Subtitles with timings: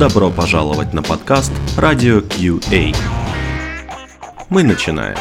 [0.00, 2.96] Добро пожаловать на подкаст Радио QA.
[4.48, 5.14] Мы начинаем.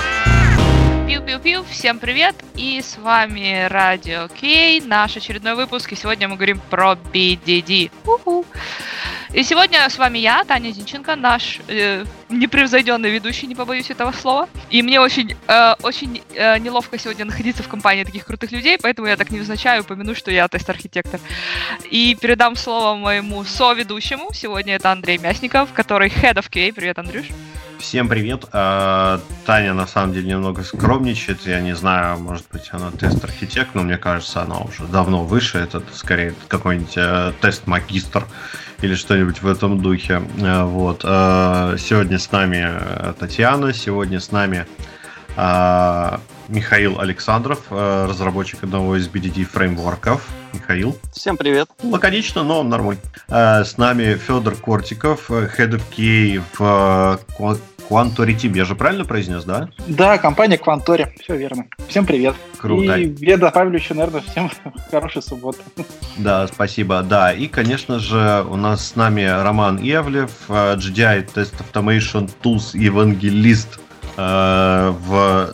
[1.19, 6.61] Пиу-пиу-пиу, всем привет, и с вами Радио QA, наш очередной выпуск, и сегодня мы говорим
[6.69, 7.92] про BDD.
[8.05, 8.45] У-ху.
[9.34, 14.47] И сегодня с вами я, Таня Зинченко, наш э, непревзойденный ведущий, не побоюсь этого слова.
[14.70, 19.07] И мне очень, э, очень э, неловко сегодня находиться в компании таких крутых людей, поэтому
[19.07, 21.20] я так невзначай упомяну, что я тест-архитектор.
[21.91, 24.31] И передам слово моему соведущему.
[24.33, 26.72] Сегодня это Андрей Мясников, который Head of QA.
[26.72, 27.25] Привет, Андрюш.
[27.79, 28.43] Всем привет.
[28.51, 31.47] А, Таня на самом деле немного скромничает.
[31.47, 35.59] Я не знаю, может быть, она тест-архитект, но мне кажется, она уже давно выше.
[35.59, 38.25] Это скорее какой-нибудь э, тест-магистр
[38.81, 40.21] или что-нибудь в этом духе.
[40.39, 41.02] Э, вот.
[41.05, 44.67] Э, сегодня с нами э, Татьяна, сегодня с нами
[46.49, 50.27] Михаил Александров, разработчик одного из BDD фреймворков.
[50.53, 50.97] Михаил.
[51.13, 51.70] Всем привет.
[51.84, 53.02] Лаконично, но нормально.
[53.27, 57.19] С нами Федор Кортиков, Head of QA в
[57.89, 59.69] Quantority, я же правильно произнес, да?
[59.88, 61.66] Да, компания Quantori, все верно.
[61.88, 62.36] Всем привет.
[62.58, 62.95] Круто.
[62.97, 64.52] И я добавлю еще, наверное, всем
[64.92, 65.59] хорошей субботы.
[66.17, 67.02] Да, спасибо.
[67.02, 72.77] Да, и, конечно же, у нас с нами Роман Ивлев, э, GDI Test Automation Tools
[72.77, 73.80] евангелист
[74.20, 75.53] э, в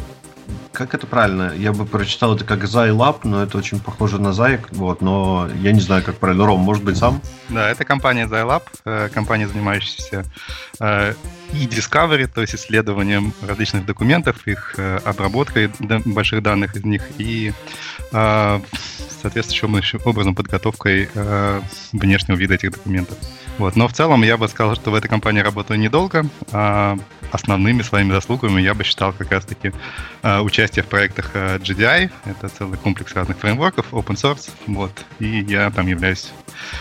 [0.72, 1.54] как это правильно?
[1.56, 5.72] Я бы прочитал это как Zylab, но это очень похоже на Зайк, вот, но я
[5.72, 6.46] не знаю, как правильно.
[6.46, 7.22] Ром, может быть, сам?
[7.48, 10.26] Да, это компания Zylab, э, компания, занимающаяся
[11.54, 15.72] и discovery, то есть исследованием различных документов, их э, обработкой
[16.06, 17.54] больших данных из них и
[18.12, 18.60] э,
[19.22, 21.62] соответствующим образом подготовкой э,
[21.94, 23.18] внешнего вида этих документов.
[23.58, 23.76] Вот.
[23.76, 26.26] Но в целом я бы сказал, что в этой компании работаю недолго.
[26.52, 26.98] А
[27.32, 29.72] основными своими заслугами я бы считал как раз-таки
[30.24, 32.12] э, участие в проектах э, GDI.
[32.26, 34.50] Это целый комплекс разных фреймворков, open source.
[34.68, 34.92] Вот.
[35.20, 36.32] И я там являюсь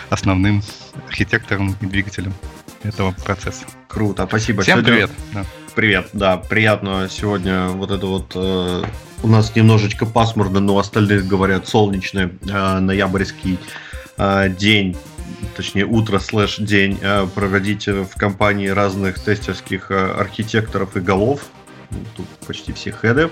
[0.09, 0.61] основным
[1.07, 2.33] архитектором и двигателем
[2.83, 3.65] этого процесса.
[3.87, 4.63] Круто, спасибо.
[4.63, 4.93] Всем сегодня...
[4.93, 5.11] привет.
[5.33, 5.45] Да.
[5.75, 8.83] Привет, да, приятно сегодня вот это вот э,
[9.23, 13.59] у нас немножечко пасмурно, но остальные говорят солнечный э, ноябрьский
[14.17, 14.95] э, день,
[15.55, 21.45] точнее утро слэш день э, проводить в компании разных тестерских э, архитекторов и голов.
[22.15, 23.29] Тут почти все хеды.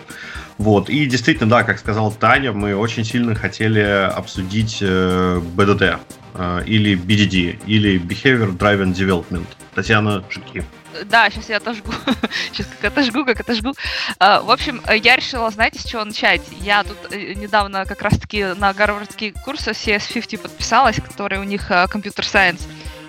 [0.57, 0.89] Вот.
[0.89, 5.99] И действительно, да, как сказал Таня, мы очень сильно хотели обсудить э, BDD
[6.35, 9.45] э, или BDD, или Behavior Driven Development.
[9.75, 10.63] Татьяна, жги.
[11.05, 11.91] Да, сейчас я отожгу.
[12.51, 13.73] сейчас как отожгу, как отожгу.
[14.19, 16.41] А, в общем, я решила, знаете, с чего начать?
[16.61, 22.25] Я тут э, недавно как раз-таки на гарвардские курсы CS50 подписалась, который у них компьютер
[22.25, 22.61] uh, science.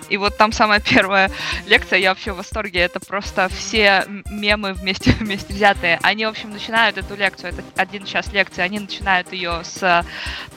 [0.09, 1.31] И вот там самая первая
[1.65, 5.99] лекция, я вообще в восторге, это просто все мемы вместе, вместе взятые.
[6.01, 10.05] Они, в общем, начинают эту лекцию, это один час лекции, они начинают ее с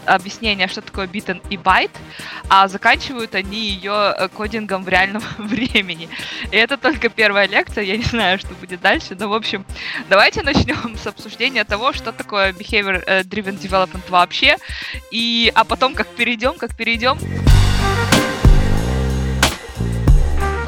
[0.05, 1.91] объяснения, что такое бит и байт,
[2.49, 6.09] а заканчивают они ее э, кодингом в реальном времени.
[6.51, 9.67] И это только первая лекция, я не знаю, что будет дальше, но, в общем,
[10.09, 14.57] давайте начнем с обсуждения того, что такое behavior э, development вообще,
[15.11, 17.19] и, а потом как перейдем, как перейдем
[17.99, 18.38] Э,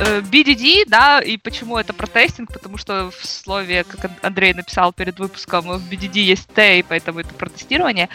[0.00, 5.66] BDD, да, и почему это протестинг, потому что в слове, как Андрей написал перед выпуском,
[5.66, 8.08] в BDD есть T, и поэтому это протестирование.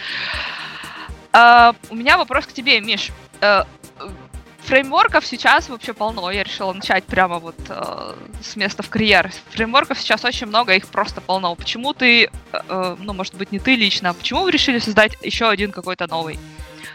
[1.31, 3.11] Uh, у меня вопрос к тебе, Миш.
[3.41, 3.67] Uh,
[4.65, 6.31] фреймворков сейчас вообще полно.
[6.31, 9.31] Я решила начать прямо вот uh, с места в карьер.
[9.49, 11.53] Фреймворков сейчас очень много, их просто полно.
[11.55, 15.49] Почему ты, uh, ну, может быть, не ты лично, а почему вы решили создать еще
[15.49, 16.39] один какой-то новый?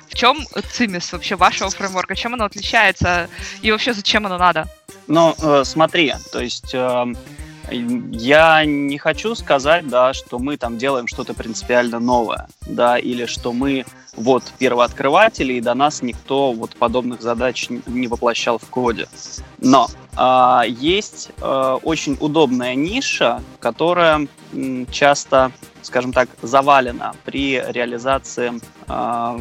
[0.08, 0.38] В чем
[0.72, 2.16] цимис вообще вашего фреймворка?
[2.16, 3.28] Чем оно отличается?
[3.62, 4.66] И вообще зачем оно надо?
[5.10, 7.14] Ну, э, смотри, то есть э,
[7.72, 13.52] я не хочу сказать, да, что мы там делаем что-то принципиально новое, да, или что
[13.52, 13.84] мы
[14.14, 19.08] вот первооткрыватели, и до нас никто вот подобных задач не воплощал в коде.
[19.58, 25.50] Но э, есть э, очень удобная ниша, которая м, часто,
[25.82, 29.38] скажем так, завалена при реализации э,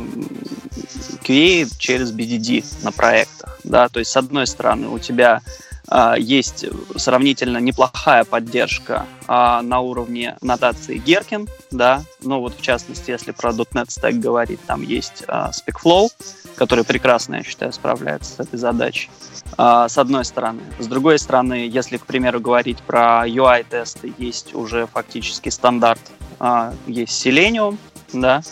[1.24, 3.60] QA через BDD на проектах.
[3.64, 3.90] Да?
[3.90, 5.42] То есть, с одной стороны, у тебя
[5.90, 6.66] а, есть
[6.96, 13.52] сравнительно неплохая поддержка а, на уровне нотации Gherkin, да, но вот в частности, если про
[13.52, 16.10] .NET Stack говорить, там есть а, SpecFlow,
[16.56, 19.10] который прекрасно, я считаю, справляется с этой задачей,
[19.58, 20.62] а, с одной стороны.
[20.78, 26.02] С другой стороны, если, к примеру, говорить про UI-тесты, есть уже фактически стандарт,
[26.40, 27.78] а, есть Selenium,
[28.14, 28.44] да,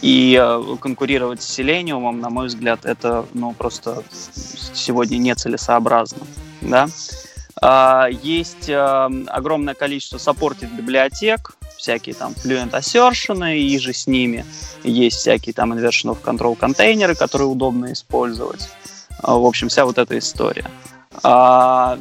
[0.00, 4.02] и э, конкурировать с Selenium, на мой взгляд, это ну, просто
[4.74, 6.26] сегодня нецелесообразно
[6.60, 6.88] да.
[7.62, 14.44] А, есть а, огромное количество саппортит библиотек, всякие там Fluent Assertion и же с ними.
[14.82, 18.68] Есть всякие там inversion of control контейнеры, которые удобно использовать.
[19.22, 20.70] А, в общем, вся вот эта история.
[21.22, 21.98] А,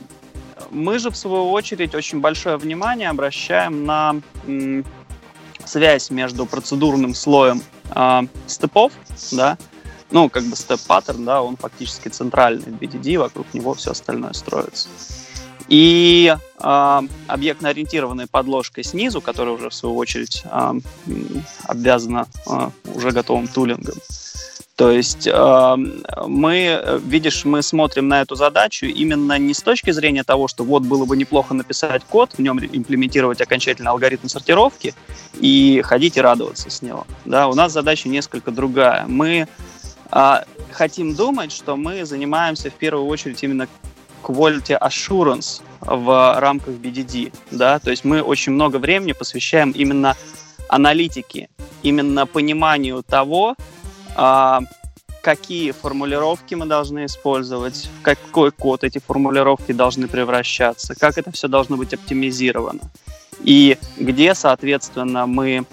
[0.71, 4.15] мы же, в свою очередь, очень большое внимание обращаем на
[5.65, 7.61] связь между процедурным слоем
[7.93, 8.93] э, степов,
[9.31, 9.57] да,
[10.11, 14.89] ну, как бы степ-паттерн, да, он фактически центральный в BDD, вокруг него все остальное строится.
[15.67, 20.73] И э, объектно-ориентированной подложкой снизу, которая уже в свою очередь э,
[21.65, 23.95] обвязана э, уже готовым тулингом.
[24.79, 25.75] То есть э,
[26.25, 30.83] мы, видишь, мы смотрим на эту задачу именно не с точки зрения того, что вот
[30.83, 34.95] было бы неплохо написать код, в нем имплементировать окончательный алгоритм сортировки
[35.33, 37.05] и ходить и радоваться с него.
[37.25, 39.03] Да, у нас задача несколько другая.
[39.05, 39.49] Мы
[40.13, 40.33] э,
[40.71, 43.67] хотим думать, что мы занимаемся в первую очередь именно
[44.23, 50.15] quality assurance в рамках BDD, да, то есть мы очень много времени посвящаем именно
[50.69, 51.49] аналитике,
[51.83, 53.55] именно пониманию того,
[55.21, 61.47] какие формулировки мы должны использовать, в какой код эти формулировки должны превращаться, как это все
[61.47, 62.79] должно быть оптимизировано,
[63.41, 65.65] и где, соответственно, мы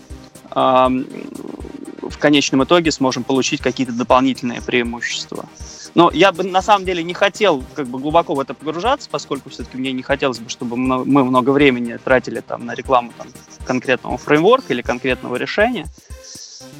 [0.50, 5.46] в конечном итоге сможем получить какие-то дополнительные преимущества.
[5.94, 9.48] Но я бы на самом деле не хотел как бы глубоко в это погружаться, поскольку
[9.48, 13.28] все-таки мне не хотелось бы, чтобы мы много времени тратили там на рекламу там,
[13.64, 15.86] конкретного фреймворка или конкретного решения.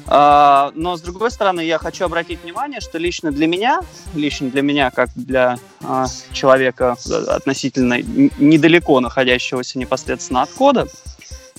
[0.07, 3.81] А, но с другой стороны, я хочу обратить внимание, что лично для меня,
[4.15, 6.95] лично для меня, как для а, человека
[7.27, 10.87] относительно недалеко находящегося непосредственно от кода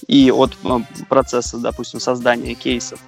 [0.07, 3.01] и от а, процесса, допустим, создания кейсов,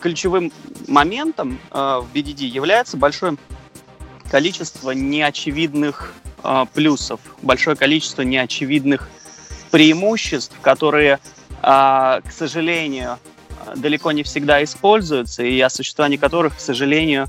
[0.00, 0.50] ключевым
[0.88, 3.36] моментом в BDD является большое
[4.30, 6.14] количество неочевидных
[6.72, 9.10] плюсов, большое количество неочевидных
[9.72, 11.18] преимуществ, которые,
[11.62, 13.18] к сожалению,
[13.76, 17.28] далеко не всегда используются, и о существовании которых, к сожалению,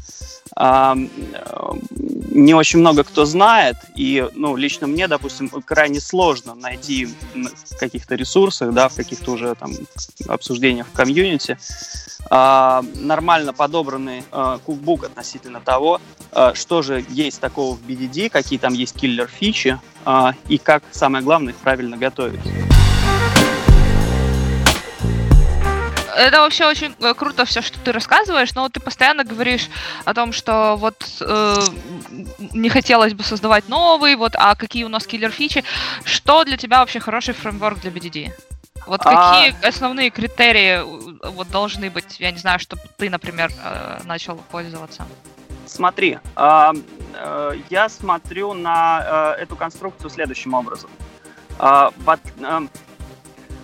[2.34, 8.16] не очень много кто знает, и, ну, лично мне, допустим, крайне сложно найти в каких-то
[8.16, 9.72] ресурсах, да, в каких-то уже там
[10.28, 11.58] обсуждениях в комьюнити
[12.30, 16.02] а, нормально подобранный а, кукбук относительно того,
[16.32, 21.24] а, что же есть такого в BDD, какие там есть killer-фичи, а, и как, самое
[21.24, 22.42] главное, их правильно готовить.
[26.16, 29.70] Это вообще очень э, круто все, что ты рассказываешь, но вот ты постоянно говоришь
[30.06, 31.56] о том, что вот э,
[32.54, 35.64] не хотелось бы создавать новый, вот, а какие у нас killer-фичи.
[36.04, 38.32] Что для тебя вообще хороший фреймворк для BDD?
[38.86, 39.34] Вот а...
[39.34, 44.38] какие основные критерии э, вот должны быть, я не знаю, чтобы ты, например, э, начал
[44.52, 45.06] пользоваться?
[45.66, 46.72] Смотри, э,
[47.70, 50.90] я смотрю на эту конструкцию следующим образом.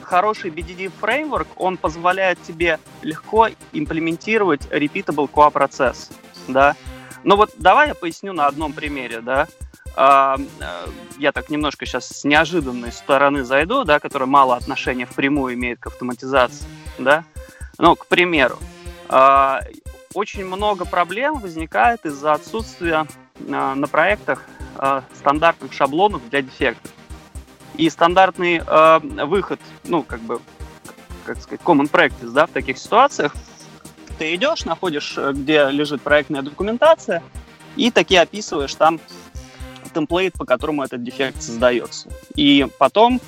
[0.10, 6.10] Хороший BDD фреймворк, он позволяет тебе легко имплементировать repeatable QA процесс,
[6.48, 6.76] да.
[7.24, 9.48] Но вот давай я поясню на одном примере, да.
[9.96, 10.88] А, э,
[11.20, 15.86] я так немножко сейчас с неожиданной стороны зайду, да, которая мало отношения впрямую имеет к
[15.86, 16.66] автоматизации,
[16.98, 17.24] да.
[17.78, 18.58] Ну, к примеру,
[19.10, 19.62] а,
[20.16, 23.06] очень много проблем возникает из-за отсутствия
[23.48, 24.44] а, на проектах
[25.14, 26.92] стандартных шаблонов для дефектов.
[27.76, 30.42] И стандартный э, выход, ну, как бы,
[31.26, 33.34] как сказать, common practice, да, в таких ситуациях,
[34.18, 37.24] ты идешь, находишь, э, где лежит проектная документация,
[37.76, 39.00] и таки описываешь там
[39.94, 42.10] темплейт, по которому этот дефект создается.
[42.36, 43.22] И потом,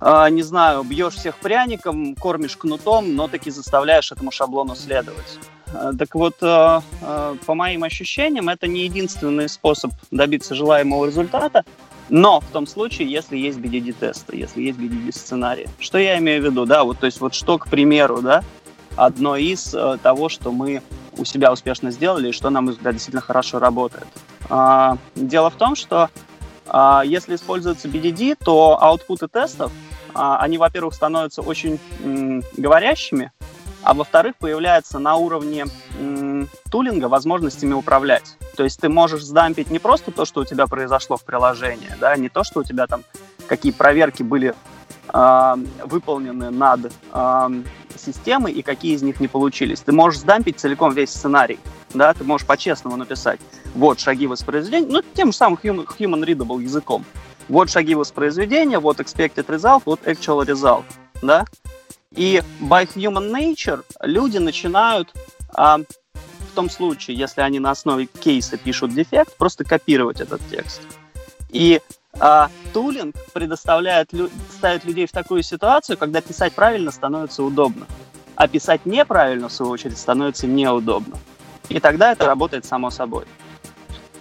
[0.00, 5.38] э, не знаю, бьешь всех пряником, кормишь кнутом, но таки заставляешь этому шаблону следовать.
[5.72, 11.64] Э, так вот, э, э, по моим ощущениям, это не единственный способ добиться желаемого результата,
[12.08, 15.68] но в том случае, если есть BDD-тесты, если есть BDD-сценарии.
[15.78, 16.66] Что я имею в виду?
[16.66, 18.42] Да, вот, то есть вот что, к примеру, да,
[18.96, 20.82] одно из э, того, что мы
[21.18, 24.06] у себя успешно сделали и что, на мой взгляд, действительно хорошо работает.
[24.48, 26.10] А, дело в том, что
[26.66, 29.72] а, если используется BDD, то аутпуты тестов,
[30.14, 33.32] а, они, во-первых, становятся очень м, говорящими,
[33.86, 35.66] а во-вторых, появляется на уровне
[36.00, 38.36] м, тулинга возможностями управлять.
[38.56, 42.16] То есть ты можешь сдампить не просто то, что у тебя произошло в приложении, да,
[42.16, 43.04] не то, что у тебя там
[43.46, 44.56] какие проверки были
[45.14, 47.48] э, выполнены над э,
[47.96, 49.82] системой и какие из них не получились.
[49.82, 51.60] Ты можешь сдампить целиком весь сценарий,
[51.94, 53.38] да, ты можешь по-честному написать,
[53.76, 57.04] вот шаги воспроизведения, ну, тем же самым human, readable языком.
[57.48, 60.82] Вот шаги воспроизведения, вот expected result, вот actual result,
[61.22, 61.44] да.
[62.16, 65.12] И by human nature люди начинают
[65.54, 65.80] а,
[66.56, 70.80] том случае, если они на основе кейса пишут дефект, просто копировать этот текст.
[71.50, 71.80] И
[72.18, 74.10] а, тулинг предоставляет,
[74.50, 77.86] ставит людей в такую ситуацию, когда писать правильно становится удобно,
[78.34, 81.18] а писать неправильно, в свою очередь, становится неудобно.
[81.68, 83.26] И тогда это работает само собой.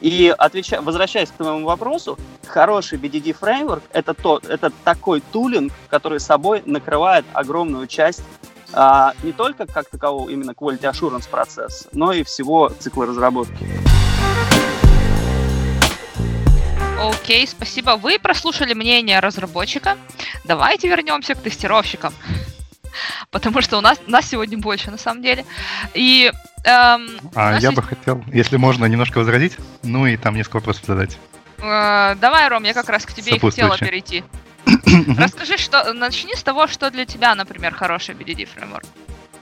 [0.01, 6.19] И отвечая, возвращаясь к твоему вопросу, хороший BDD фреймворк это, то, это такой тулинг, который
[6.19, 8.23] собой накрывает огромную часть
[8.73, 13.65] а, не только как такового именно quality assurance процесса, но и всего цикла разработки.
[16.99, 17.97] Окей, спасибо.
[17.97, 19.97] Вы прослушали мнение разработчика.
[20.43, 22.13] Давайте вернемся к тестировщикам.
[23.31, 25.45] Потому что у нас, у нас сегодня больше, на самом деле.
[25.93, 26.31] И
[26.63, 27.75] эм, а я есть...
[27.75, 31.17] бы хотел, если можно, немножко возразить, ну и там несколько вопросов задать.
[31.59, 34.23] Э, давай, Ром, я как раз к тебе и хотела перейти.
[35.17, 38.85] Расскажи, что начни с того, что для тебя, например, хороший BDD фреймворк.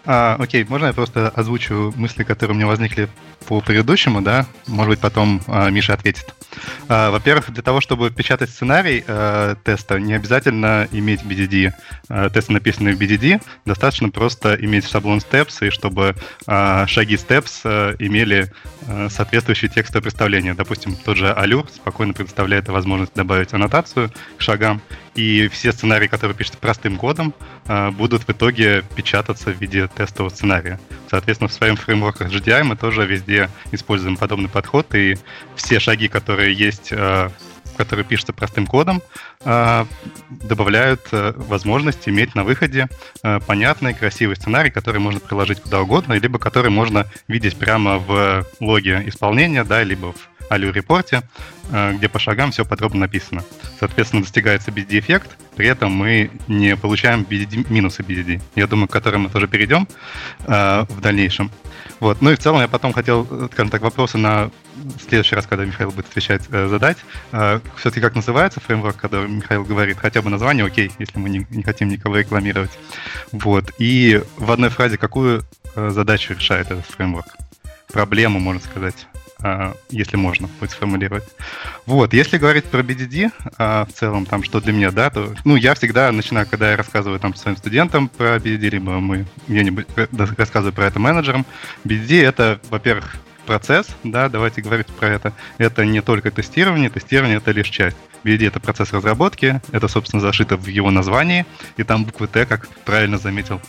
[0.06, 3.08] А, окей, можно я просто озвучу мысли, которые у меня возникли
[3.44, 4.46] по предыдущему, да?
[4.68, 6.34] Может быть, потом а, Миша ответит.
[6.88, 11.74] А, во-первых, для того, чтобы печатать сценарий а, теста, не обязательно иметь BDD.
[12.10, 16.16] А, тесты, написанные в BDD, достаточно просто иметь шаблон steps, и чтобы
[16.48, 18.52] а, шаги steps а, имели
[18.88, 20.54] а, соответствующее текстовое представление.
[20.54, 24.82] Допустим, тот же Allure спокойно предоставляет возможность добавить аннотацию к шагам,
[25.16, 27.34] и все сценарии, которые пишутся простым кодом,
[27.68, 30.80] а, будут в итоге печататься в виде тестового сценария.
[31.10, 33.33] Соответственно, в своем фреймворке GDI мы тоже везде
[33.72, 35.18] используем подобный подход, и
[35.56, 37.32] все шаги, которые есть а,
[37.78, 39.02] которые пишутся простым кодом,
[39.44, 39.88] а,
[40.30, 42.88] добавляют возможность иметь на выходе
[43.48, 49.02] понятный, красивый сценарий, который можно приложить куда угодно, либо который можно видеть прямо в логе
[49.08, 51.24] исполнения, да, либо в Алю-репорте,
[51.72, 53.44] э, где по шагам все подробно написано.
[53.80, 58.42] Соответственно, достигается BDD-эффект, при этом мы не получаем BDD, минусы BDD.
[58.56, 59.88] Я думаю, к которым мы тоже перейдем
[60.46, 61.52] э, в дальнейшем.
[62.04, 62.22] Вот.
[62.22, 64.52] Ну и в целом я потом хотел, скажем так, вопросы на
[65.08, 66.98] следующий раз, когда Михаил будет отвечать, э, задать.
[67.32, 71.48] Э, все-таки как называется фреймворк, когда Михаил говорит, хотя бы название, окей, если мы не,
[71.50, 72.72] не хотим никого рекламировать.
[73.32, 73.72] Вот.
[73.78, 75.44] И в одной фразе какую
[75.76, 77.38] э, задачу решает этот фреймворк?
[77.94, 79.08] Проблему, можно сказать.
[79.46, 81.26] А, если можно будет сформулировать.
[81.86, 85.58] Вот, если говорить про BDD, а, в целом, там, что для меня, да, то, ну,
[85.58, 89.88] я всегда начинаю, когда я рассказываю там своим студентам про BDD, либо мы где-нибудь
[90.38, 91.46] рассказываю про это менеджерам,
[91.84, 95.34] BDD— это, во-первых, процесс, да, давайте говорить про это.
[95.58, 97.98] Это не только тестирование, тестирование— это лишь часть.
[98.24, 101.46] BD— это процесс разработки, это, собственно, зашито в его названии,
[101.76, 103.60] и там буквы Т, как правильно заметил,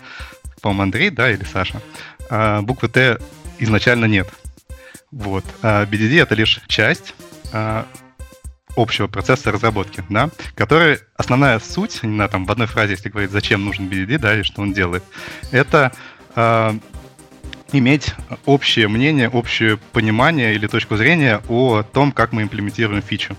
[0.63, 1.83] по-моему, Андрей, да, или Саша.
[2.31, 3.19] А буквы Т
[3.59, 4.29] изначально нет.
[5.15, 5.45] Вот.
[5.63, 7.15] А BDD— это лишь часть
[7.53, 7.87] а,
[8.77, 13.65] общего процесса разработки, да, который основная суть, знаю, там в одной фразе, если говорить, зачем
[13.65, 15.05] нужен BDD, да, и что он делает,
[15.53, 15.93] это
[16.35, 16.73] э,
[17.73, 18.13] иметь
[18.45, 23.37] общее мнение, общее понимание или точку зрения о том, как мы имплементируем фичу.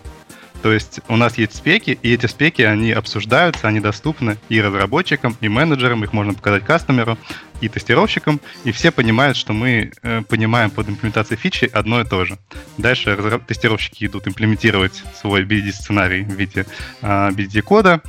[0.66, 5.38] То есть у нас есть спеки, и эти спеки, они обсуждаются, они доступны и разработчикам,
[5.40, 7.20] и менеджерам, их можно показать кастомеру,
[7.62, 12.26] и тестировщикам, и все понимают, что мы э, понимаем под имплементацией фичи одно и то
[12.26, 12.40] же.
[12.80, 13.16] Дальше
[13.48, 16.66] тестировщики идут имплементировать свой BD-сценарий в виде
[17.04, 18.02] э, BD-кода,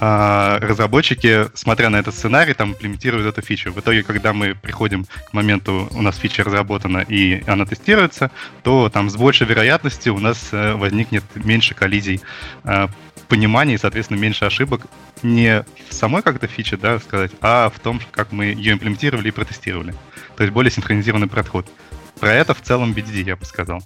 [0.00, 3.72] а разработчики, смотря на этот сценарий, там имплементируют эту фичу.
[3.72, 8.30] В итоге, когда мы приходим к моменту, у нас фича разработана и она тестируется,
[8.62, 12.20] то там с большей вероятностью у нас э, возникнет меньше коллизий
[12.64, 12.86] э,
[13.28, 14.86] понимания и, соответственно, меньше ошибок
[15.22, 19.32] не в самой как-то фиче, да, сказать, а в том, как мы ее имплементировали и
[19.32, 19.94] протестировали.
[20.36, 21.66] То есть более синхронизированный подход.
[22.20, 23.82] Про это в целом BDD, я бы сказал.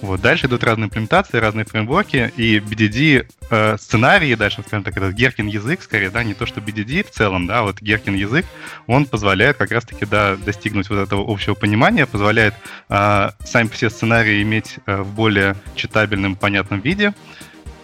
[0.00, 0.20] Вот.
[0.20, 5.46] Дальше идут разные имплементации, разные фреймворки, и BDD э, сценарии, дальше, скажем так, этот Геркин
[5.46, 8.46] язык, скорее, да, не то, что BDD в целом, да, вот Геркин язык,
[8.86, 12.54] он позволяет как раз-таки, да, достигнуть вот этого общего понимания, позволяет
[12.88, 17.12] э, сами все сценарии иметь э, в более читабельном, понятном виде,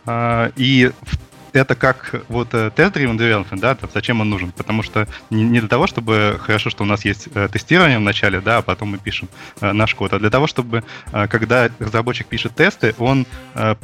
[0.07, 1.19] э, и в
[1.55, 4.53] это как вот э, тест-driven development, да, зачем он нужен?
[4.53, 8.41] Потому что не, для того, чтобы хорошо, что у нас есть э, тестирование в начале,
[8.41, 9.29] да, а потом мы пишем
[9.61, 10.83] э, наш код, а для того, чтобы
[11.13, 13.27] когда разработчик пишет тесты, он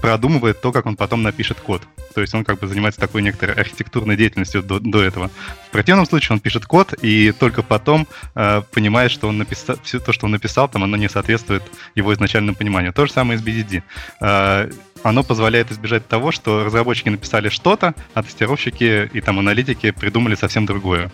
[0.00, 1.82] продумывает то, как он потом напишет код.
[2.14, 5.30] То есть он как бы занимается такой некоторой архитектурной деятельностью до, до этого.
[5.68, 10.00] В противном случае он пишет код и только потом э, понимает, что он написал, все
[10.00, 11.62] то, что он написал, там оно не соответствует
[11.94, 12.92] его изначальному пониманию.
[12.92, 13.82] То же самое и с BDD.
[14.20, 14.70] Э,
[15.02, 20.66] оно позволяет избежать того, что разработчики написали что-то, а тестировщики и там аналитики придумали совсем
[20.66, 21.10] другое.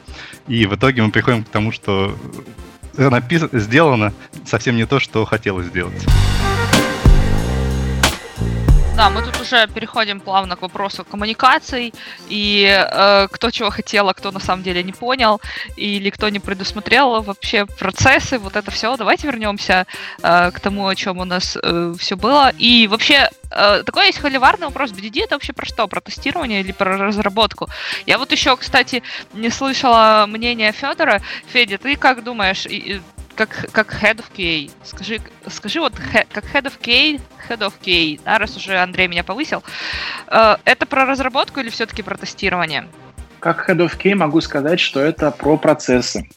[0.49, 2.17] И в итоге мы приходим к тому, что
[2.97, 3.43] напис...
[3.53, 4.13] сделано
[4.45, 6.05] совсем не то, что хотелось сделать.
[8.97, 11.93] Да, мы тут уже переходим плавно к вопросу коммуникаций
[12.31, 15.43] и э, кто чего хотел, а кто на самом деле не понял,
[15.77, 18.97] или кто не предусмотрел вообще процессы, вот это все.
[18.97, 19.87] Давайте вернемся
[20.23, 22.51] э, к тому, о чем у нас э, все было.
[22.59, 24.93] И вообще э, такой есть холиварный вопрос.
[24.93, 25.87] BDD это вообще про что?
[25.89, 27.69] Про тестирование или про разработку?
[28.07, 29.03] Я вот еще, кстати,
[29.35, 31.21] не слышала мнения Федора.
[31.53, 32.67] Федя, ты как думаешь,
[33.37, 34.71] как, как Head of QA.
[34.83, 39.23] Скажи, скажи вот как Head of QA, Head of QA, да, раз уже Андрей меня
[39.23, 39.63] повысил.
[40.29, 42.89] Э, это про разработку или все-таки про тестирование?
[43.39, 46.29] Как Head of QA могу сказать, что это про процессы.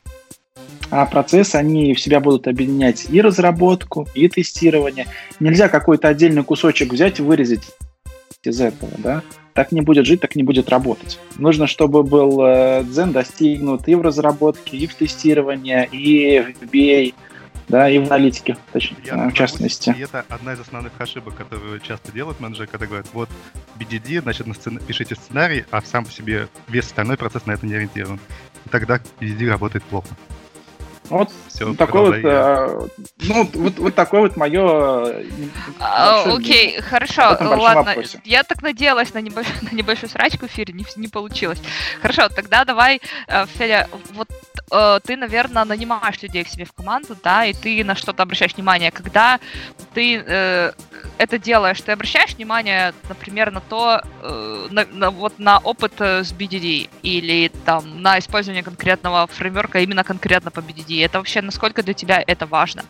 [0.91, 5.07] А процессы, они в себя будут объединять и разработку, и тестирование.
[5.39, 7.21] Нельзя какой-то отдельный кусочек взять и
[8.43, 9.23] вырезать из этого, да?
[9.53, 11.19] Так не будет жить, так не будет работать.
[11.37, 17.13] Нужно, чтобы был э, дзен достигнут и в разработке, и в тестировании, и в BA,
[17.67, 19.93] да, и в аналитике, точнее, Я в частности.
[19.97, 23.29] И это одна из основных ошибок, которые часто делают менеджеры, когда говорят, вот
[23.77, 24.79] BDD, значит, на сцен...
[24.79, 28.19] пишите сценарий, а сам по себе весь остальной процесс на это не ориентирован.
[28.65, 30.07] И тогда BDD работает плохо.
[31.09, 32.87] Вот Все, такой вот, э,
[33.19, 35.23] ну, вот, вот такое вот мое...
[35.79, 37.83] А, окей, хорошо, ладно.
[37.83, 38.21] Вопросе.
[38.25, 39.47] Я так надеялась на, небольш...
[39.61, 41.59] на небольшую срачку в эфире, не, не получилось.
[42.01, 44.29] Хорошо, тогда давай, э, Федя, вот
[44.71, 48.53] э, ты, наверное, нанимаешь людей к себе в команду, да, и ты на что-то обращаешь
[48.53, 48.91] внимание.
[48.91, 49.39] Когда
[49.93, 50.71] ты э,
[51.17, 56.23] это делаешь, ты обращаешь внимание, например, на то, э, на, на, вот на опыт э,
[56.23, 61.05] с BDD или там на использование конкретного фреймворка именно конкретно по BDD.
[61.05, 62.83] Это вообще насколько для тебя это важно?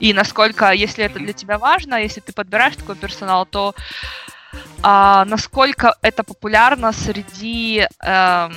[0.00, 3.74] И насколько, если это для тебя важно, если ты подбираешь такой персонал, то
[4.82, 8.54] а, насколько это популярно среди эм,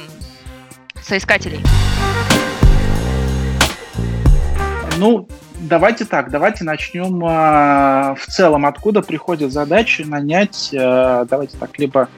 [1.02, 1.64] соискателей?
[4.98, 5.28] Ну,
[5.62, 12.10] давайте так, давайте начнем э, в целом, откуда приходят задачи нанять, э, давайте так, либо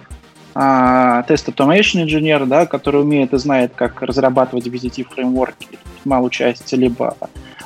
[0.55, 5.67] э, тест automation инженер, да, который умеет и знает, как разрабатывать VZT фреймворки,
[6.05, 7.15] малую часть, либо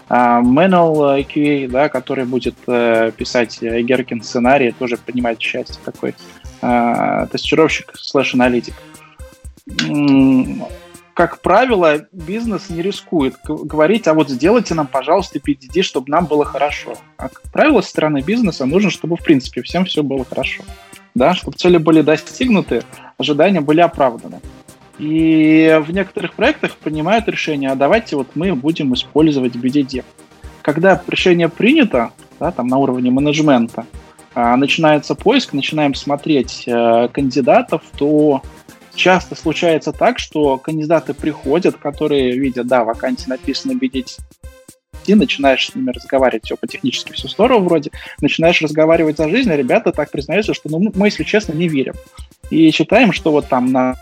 [0.10, 6.16] э, manual QA, да, который будет э, писать Геркин сценарий, тоже принимать часть такой
[6.60, 8.74] тестировщик слэш-аналитик
[11.18, 16.46] как правило, бизнес не рискует говорить, а вот сделайте нам, пожалуйста, BDD, чтобы нам было
[16.46, 16.94] хорошо.
[17.18, 20.62] А, как правило, со стороны бизнеса нужно, чтобы, в принципе, всем все было хорошо.
[21.16, 22.84] Да, чтобы цели были достигнуты,
[23.18, 24.42] ожидания были оправданы.
[25.00, 30.06] И в некоторых проектах принимают решение, а давайте вот мы будем использовать BDD.
[30.62, 33.88] Когда решение принято, да, там на уровне менеджмента,
[34.36, 38.44] а, начинается поиск, начинаем смотреть э, кандидатов, то
[38.98, 44.20] часто случается так, что кандидаты приходят, которые видят, да, вакансии написано BDT,
[45.16, 49.94] начинаешь с ними разговаривать, все по-технически все здорово вроде, начинаешь разговаривать за жизнь, а ребята
[49.94, 51.94] так признаются, что ну, мы, если честно, не верим.
[52.50, 53.96] И считаем, что вот там на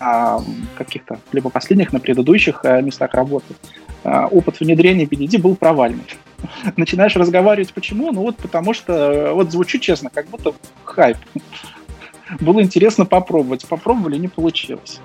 [0.00, 0.42] а,
[0.76, 3.54] каких-то либо последних, на предыдущих а, местах работы
[4.04, 6.04] а, опыт внедрения BDD был провальный.
[6.76, 8.12] Начинаешь разговаривать, почему?
[8.12, 10.54] Ну вот потому что, вот звучит честно, как будто
[10.84, 11.16] хайп
[12.40, 13.66] было интересно попробовать.
[13.66, 15.00] Попробовали, не получилось.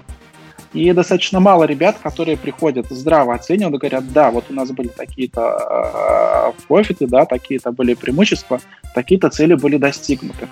[0.73, 6.53] И достаточно мало ребят, которые приходят здраво оценивают, говорят, да, вот у нас были такие-то
[6.55, 8.59] э, профиты, да, такие-то были преимущества,
[8.95, 10.47] такие-то цели были достигнуты.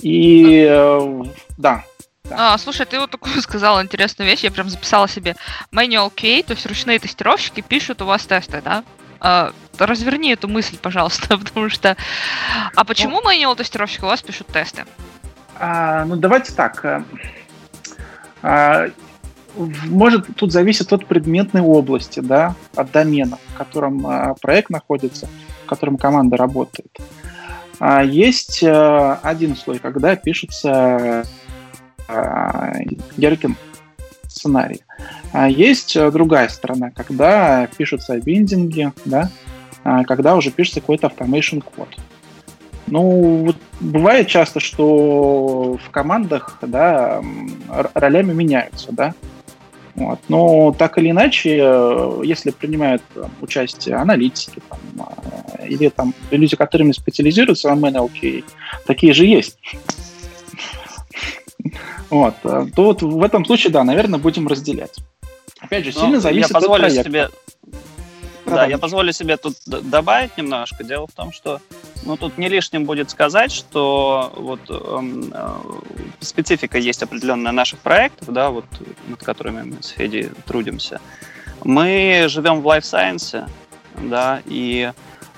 [0.00, 1.22] И э,
[1.56, 1.84] да,
[2.28, 2.54] да.
[2.54, 5.36] А, слушай, ты вот такую сказала интересную вещь, я прям записала себе.
[5.72, 8.82] Manual QA, то есть ручные тестировщики пишут у вас тесты, да?
[9.20, 11.96] А, разверни эту мысль, пожалуйста, потому что...
[12.74, 14.84] А почему manual тестировщик у вас пишут тесты?
[15.58, 16.84] А, ну, давайте так.
[16.84, 17.02] Э,
[18.42, 18.88] а,
[19.56, 25.28] может, тут зависит от предметной области, да, от домена, в котором а, проект находится,
[25.64, 26.96] в котором команда работает.
[27.78, 31.24] А, есть а, один слой, когда пишется
[32.08, 32.72] а,
[33.16, 33.56] Геркин
[34.26, 34.82] сценарий.
[35.32, 39.30] А есть другая сторона, когда пишутся биндинги, да,
[39.84, 41.88] а, когда уже пишется какой-то automation код.
[42.86, 47.22] Ну, вот бывает часто, что в командах, да,
[47.94, 49.14] ролями меняются, да.
[49.94, 50.18] Вот.
[50.28, 51.56] Но так или иначе,
[52.24, 53.02] если принимают
[53.40, 58.44] участие аналитики там, а, или там люди, которыми специализируются на NLP,
[58.86, 59.56] такие же есть.
[62.10, 62.34] Вот.
[62.42, 64.98] То вот в этом случае, да, наверное, будем разделять.
[65.60, 67.04] Опять же, ну, сильно зависит от проекта.
[67.04, 67.28] Себе
[68.54, 70.84] да, я позволю себе тут добавить немножко.
[70.84, 71.60] Дело в том, что
[72.04, 75.48] ну, тут не лишним будет сказать, что вот эм, э,
[76.20, 78.66] специфика есть определенная наших проектов, да, вот
[79.08, 81.00] над которыми мы с Федей трудимся.
[81.62, 83.48] Мы живем в life science,
[83.98, 84.92] да, и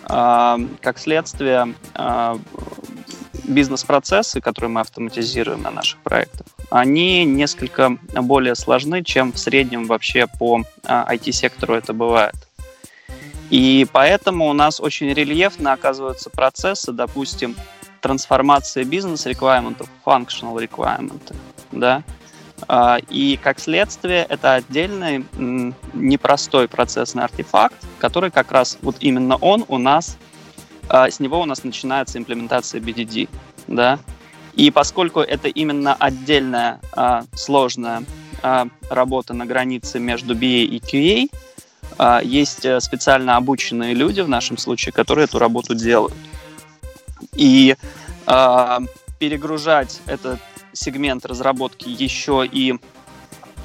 [0.08, 2.38] э, как следствие э,
[3.44, 10.26] бизнес-процессы, которые мы автоматизируем на наших проектах, они несколько более сложны, чем в среднем вообще
[10.26, 12.34] по IT-сектору это бывает.
[13.50, 17.56] И поэтому у нас очень рельефно оказываются процессы, допустим,
[18.00, 21.34] трансформации бизнес requirement в functional requirement.
[21.72, 22.02] Да?
[22.68, 25.24] А, и как следствие это отдельный
[25.92, 30.16] непростой процессный артефакт, который как раз вот именно он у нас,
[30.88, 33.28] а, с него у нас начинается имплементация BDD.
[33.66, 33.98] Да?
[34.54, 38.04] И поскольку это именно отдельная а, сложная
[38.90, 41.30] работа на границе между BA и QA,
[42.22, 46.14] есть э, специально обученные люди в нашем случае, которые эту работу делают.
[47.34, 47.76] И
[49.20, 50.40] перегружать этот
[50.72, 52.74] сегмент разработки еще и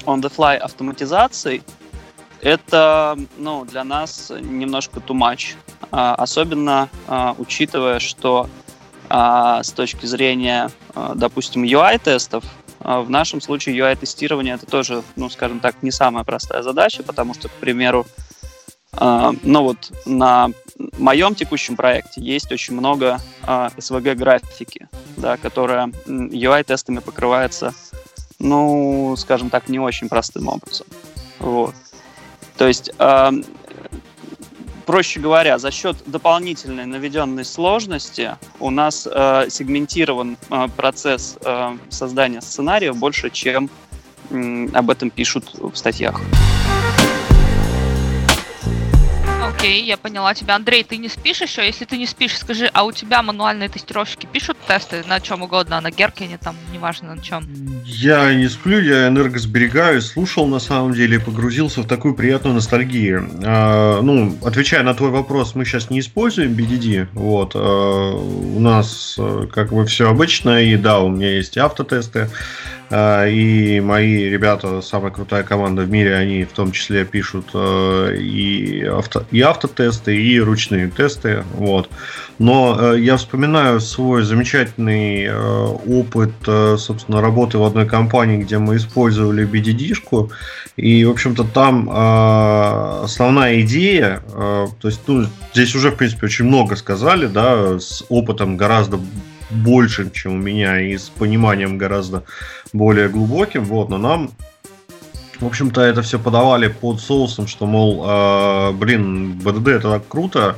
[0.06, 1.62] on-the-fly автоматизацией,
[2.40, 5.54] это ну, для нас немножко too much.
[5.90, 8.48] А, особенно а, учитывая, что
[9.08, 15.30] а, с точки зрения, а, допустим, UI-тестов, а, в нашем случае UI-тестирование это тоже, ну,
[15.30, 18.06] скажем так, не самая простая задача, потому что, к примеру,
[18.94, 20.50] а, ну вот на
[20.98, 27.72] моем текущем проекте есть очень много а, SVG-графики, да, которая UI-тестами покрывается,
[28.38, 30.86] ну, скажем так, не очень простым образом.
[31.38, 31.74] Вот.
[32.56, 32.92] То есть,
[34.86, 42.40] проще говоря, за счет дополнительной наведенной сложности у нас э, сегментирован э, процесс э, создания
[42.40, 43.70] сценариев больше, чем
[44.72, 46.22] об этом пишут в статьях.
[49.62, 50.56] Окей, я поняла тебя.
[50.56, 51.64] Андрей, ты не спишь еще?
[51.64, 55.80] Если ты не спишь, скажи, а у тебя мануальные тестировщики пишут тесты на чем угодно,
[55.80, 57.44] на Геркине, там, неважно на чем?
[57.84, 63.30] Я не сплю, я энергосберегаю, слушал на самом деле, погрузился в такую приятную ностальгию.
[63.44, 69.14] А, ну, отвечая на твой вопрос, мы сейчас не используем BDD, вот, а, у нас
[69.16, 72.28] э, как бы все обычно, и да, у меня есть автотесты,
[72.92, 78.84] и мои ребята, самая крутая команда в мире, они в том числе пишут э, и,
[78.84, 81.42] авто, и автотесты, и ручные тесты.
[81.54, 81.88] Вот.
[82.38, 88.76] Но э, я вспоминаю свой замечательный э, опыт, собственно, работы в одной компании, где мы
[88.76, 90.30] использовали BDD-шку.
[90.76, 96.76] И, в общем-то, там основная идея, то есть, ну, здесь уже, в принципе, очень много
[96.76, 98.98] сказали, да, с опытом гораздо
[99.52, 102.24] большим, чем у меня, и с пониманием гораздо
[102.72, 104.30] более глубоким, вот, но нам
[105.40, 110.56] в общем-то, это все подавали под соусом, что, мол, э, блин, БДД это так круто,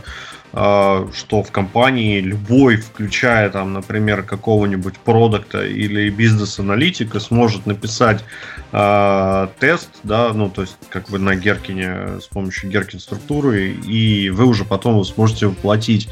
[0.55, 8.25] что в компании любой, включая там, например, какого-нибудь продукта или бизнес-аналитика, сможет написать
[8.71, 14.31] э, тест, да, ну, то есть, как бы на Геркине с помощью Геркин структуры, и
[14.31, 16.09] вы уже потом сможете воплотить.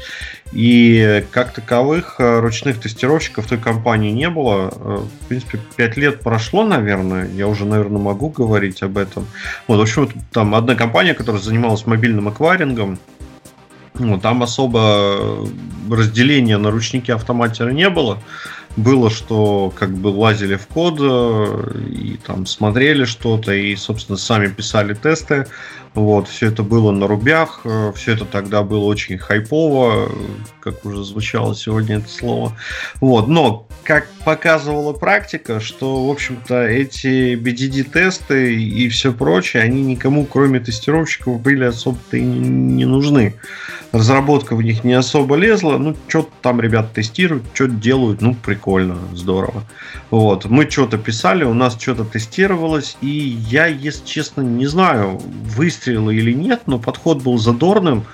[0.51, 4.69] И как таковых э, ручных тестировщиков в той компании не было.
[4.69, 7.27] В принципе, 5 лет прошло, наверное.
[7.29, 9.25] Я уже, наверное, могу говорить об этом.
[9.67, 12.99] Вот, в общем, там одна компания, которая занималась мобильным акварингом,
[13.99, 15.47] ну, там особо
[15.89, 18.19] разделения на ручники автоматера не было.
[18.75, 24.47] Было, что как бы лазили в код э, и там смотрели что-то, и, собственно, сами
[24.47, 25.45] писали тесты.
[25.93, 30.09] Вот, все это было на рубях, э, все это тогда было очень хайпово,
[30.59, 32.57] как уже звучало сегодня это слово.
[32.99, 40.25] Вот, но, как показывала практика, что, в общем-то, эти BDD-тесты и все прочее, они никому,
[40.25, 43.35] кроме тестировщиков, были особо-то и не нужны.
[43.91, 48.97] Разработка в них не особо лезла, ну, что-то там ребята тестируют, что-то делают, ну, прикольно,
[49.13, 49.63] здорово.
[50.09, 55.82] Вот, мы что-то писали, у нас что-то тестировалось, и я, если честно, не знаю, выстрелил
[55.83, 58.05] выстрела или нет, но подход был задорным.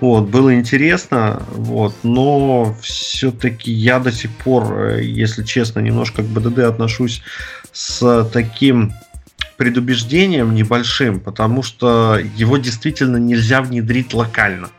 [0.00, 6.26] Вот, было интересно, вот, но все-таки я до сих пор, э, если честно, немножко к
[6.26, 7.20] БДД отношусь
[7.72, 8.92] с таким
[9.56, 14.70] предубеждением небольшим, потому что его действительно нельзя внедрить локально.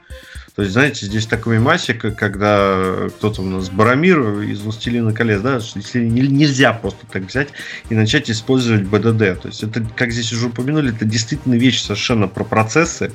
[0.59, 5.61] То есть, знаете, здесь такой мемасик, когда кто-то у нас Барамир из «Властелина колец», да,
[5.73, 7.47] если нельзя просто так взять
[7.87, 9.41] и начать использовать БДД.
[9.41, 13.13] То есть, это, как здесь уже упомянули, это действительно вещь совершенно про процессы,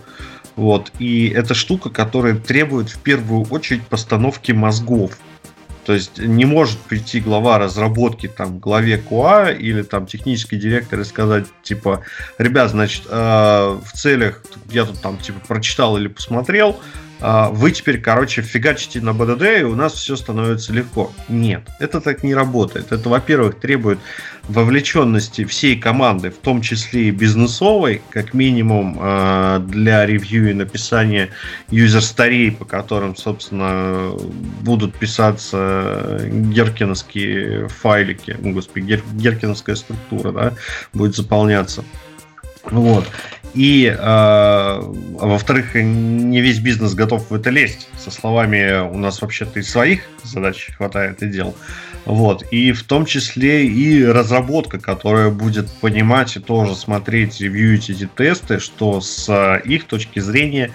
[0.56, 5.18] вот, и это штука, которая требует в первую очередь постановки мозгов.
[5.84, 11.04] То есть не может прийти глава разработки там главе КУА или там технический директор и
[11.04, 12.04] сказать типа,
[12.38, 16.80] ребят, значит, э, в целях я тут там типа прочитал или посмотрел,
[17.52, 21.10] вы теперь, короче, фигачите на БДД, и у нас все становится легко.
[21.28, 22.92] Нет, это так не работает.
[22.92, 23.98] Это, во-первых, требует
[24.48, 31.30] вовлеченности всей команды, в том числе и бизнесовой, как минимум а, для ревью и написания
[31.70, 34.12] юзер-старей, по которым, собственно,
[34.60, 40.52] будут писаться геркиновские файлики, ну, господи, гер, геркиновская структура, да,
[40.92, 41.84] будет заполняться.
[42.66, 43.08] Вот.
[43.54, 47.88] И, э, во-вторых, не весь бизнес готов в это лезть.
[47.96, 51.54] Со словами у нас вообще-то и своих задач хватает и дел.
[52.04, 52.44] Вот.
[52.50, 58.58] И в том числе и разработка, которая будет понимать и тоже смотреть, ревьюить эти тесты,
[58.58, 60.72] что с их точки зрения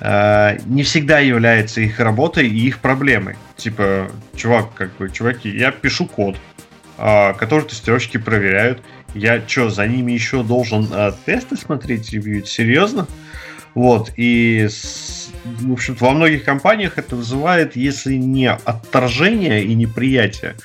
[0.00, 3.36] э, не всегда является их работой и их проблемой.
[3.56, 6.36] Типа, чувак, как бы, чуваки, я пишу код,
[6.98, 8.80] э, который тестировщики проверяют,
[9.14, 12.48] я что, за ними еще должен э, тесты смотреть, ревьюить?
[12.48, 13.06] Серьезно?
[13.74, 14.68] Вот, и,
[15.44, 20.56] в общем-то, во многих компаниях это вызывает, если не отторжение и неприятие,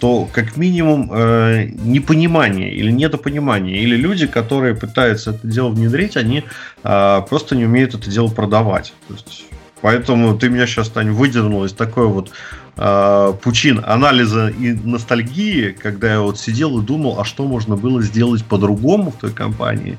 [0.00, 3.78] то как минимум э, непонимание или недопонимание.
[3.78, 6.44] Или люди, которые пытаются это дело внедрить, они
[6.82, 8.94] э, просто не умеют это дело продавать.
[9.08, 9.44] То есть,
[9.84, 12.30] поэтому ты меня сейчас, Тань, выдернул из такой вот
[12.78, 18.00] э, пучин анализа и ностальгии, когда я вот сидел и думал, а что можно было
[18.00, 19.98] сделать по-другому в той компании.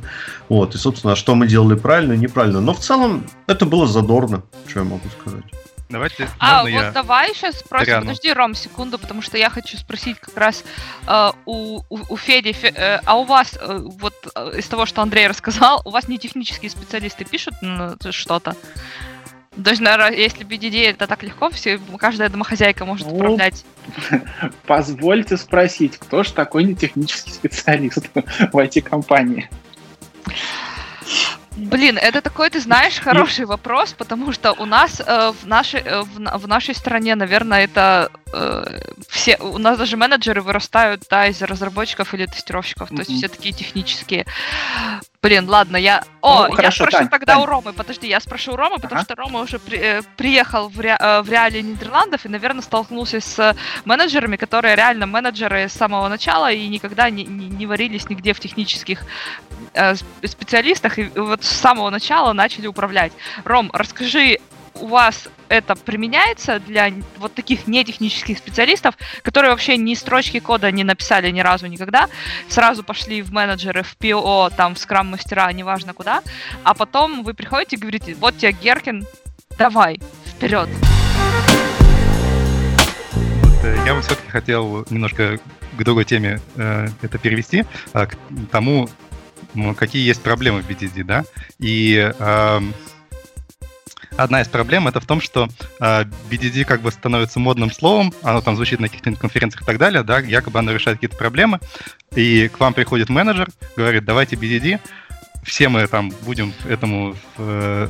[0.50, 2.62] Вот, и, собственно, а что мы делали правильно и неправильно.
[2.62, 5.44] Но в целом это было задорно, что я могу сказать.
[5.88, 6.28] Давайте.
[6.40, 6.92] А, вот я...
[6.92, 7.86] давай сейчас спросим.
[7.86, 8.02] Пряну.
[8.08, 10.64] Подожди, Ром, секунду, потому что я хочу спросить как раз
[11.08, 12.54] э, у, у, у Феди.
[12.54, 16.08] Фе, э, а у вас, э, вот э, из того, что Андрей рассказал, у вас
[16.08, 17.54] не технические специалисты пишут
[18.10, 18.56] что-то?
[19.58, 23.66] Есть, наверное, если BDD это так легко, все, каждая домохозяйка может ну, управлять.
[24.66, 29.50] Позвольте спросить, кто же такой не технический специалист в IT-компании?
[31.58, 36.02] Блин, это такой, ты знаешь, хороший вопрос, потому что у нас э, в, нашей, э,
[36.02, 41.42] в, в нашей стране, наверное, это э, все, у нас даже менеджеры вырастают, да, из
[41.42, 42.96] разработчиков или тестировщиков, mm-hmm.
[42.96, 44.26] то есть все такие технические.
[45.26, 46.04] Блин, ладно, я...
[46.22, 47.42] О, ну, я хорошо, спрошу Тань, тогда Тань.
[47.42, 49.06] у Ромы, подожди, я спрошу у Ромы, потому ага.
[49.06, 53.20] что Рома уже при, э, приехал в, ре, э, в реалии Нидерландов и, наверное, столкнулся
[53.20, 58.34] с менеджерами, которые реально менеджеры с самого начала и никогда не, не, не варились нигде
[58.34, 59.04] в технических
[59.74, 63.12] э, специалистах, и вот с самого начала начали управлять.
[63.46, 64.38] Ром, расскажи
[64.82, 70.84] у вас это применяется для вот таких нетехнических специалистов, которые вообще ни строчки кода не
[70.84, 72.10] написали ни разу никогда,
[72.50, 76.22] сразу пошли в менеджеры, в ПО, там, в скрам-мастера, неважно куда,
[76.64, 79.06] а потом вы приходите и говорите, вот тебе Геркин,
[79.58, 80.70] давай, вперед.
[83.64, 85.40] Э, я бы все-таки хотел немножко
[85.78, 88.18] к другой теме э, это перевести, э, к
[88.52, 88.90] тому,
[89.78, 91.24] какие есть проблемы в BDD, да,
[91.60, 92.62] и э,
[94.18, 95.48] одна из проблем это в том, что
[95.80, 99.78] э, BDD как бы становится модным словом, оно там звучит на каких-то конференциях и так
[99.78, 101.60] далее, да, якобы оно решает какие-то проблемы,
[102.16, 104.80] и к вам приходит менеджер, говорит, давайте BDD,
[105.44, 107.88] все мы там будем этому э,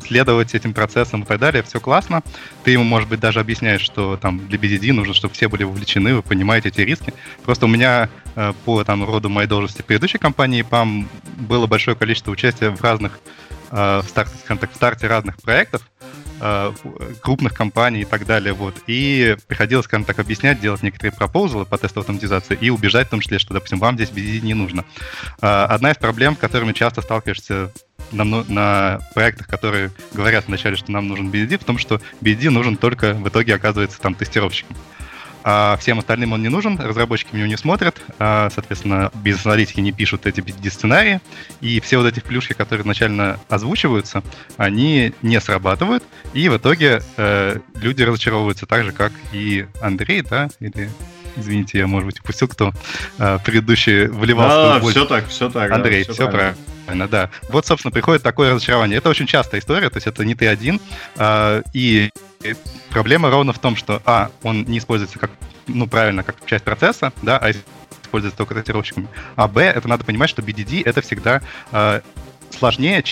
[0.00, 2.22] следовать этим процессам и так далее, все классно.
[2.64, 6.14] Ты ему, может быть, даже объясняешь, что там для BDD нужно, чтобы все были вовлечены,
[6.14, 7.14] вы понимаете эти риски.
[7.44, 11.06] Просто у меня э, по там, роду моей должности в предыдущей компании PAM
[11.38, 13.20] было большое количество участия в разных
[13.70, 15.82] в старте, скажем так, в старте разных проектов,
[16.40, 16.72] э,
[17.20, 21.78] крупных компаний и так далее, вот, и приходилось, скажем так, объяснять, делать некоторые пропозалы по
[21.78, 24.84] тестовой автоматизации и убеждать в том числе, что, допустим, вам здесь BDD не нужно.
[25.40, 27.72] Э, одна из проблем, с которыми часто сталкиваешься
[28.12, 32.76] на, на проектах, которые говорят вначале, что нам нужен BDD, в том, что BDD нужен
[32.76, 34.76] только в итоге оказывается там тестировщиком
[35.42, 39.92] а всем остальным он не нужен, разработчики в него не смотрят, а, соответственно, бизнес-аналитики не
[39.92, 41.20] пишут эти BD-сценарии,
[41.60, 44.22] и все вот эти плюшки, которые изначально озвучиваются,
[44.56, 50.48] они не срабатывают, и в итоге э, люди разочаровываются так же, как и Андрей, да,
[50.60, 50.90] или
[51.36, 52.72] Извините, я, может быть, упустил, кто
[53.18, 54.76] э, предыдущий вливал.
[54.76, 55.70] А, все так, все так.
[55.70, 56.56] Андрей, да, все, все правильно.
[56.84, 57.08] правильно.
[57.08, 57.30] Да.
[57.50, 58.98] Вот, собственно, приходит такое разочарование.
[58.98, 60.80] Это очень частая история, то есть это не ты один.
[61.16, 62.10] Э, и
[62.90, 65.30] проблема ровно в том, что, а, он не используется как,
[65.66, 67.52] ну, правильно, как часть процесса, да, а
[68.02, 69.08] используется только тестировщиками.
[69.36, 72.00] А, б, это надо понимать, что BDD это всегда э,
[72.50, 73.04] сложнее,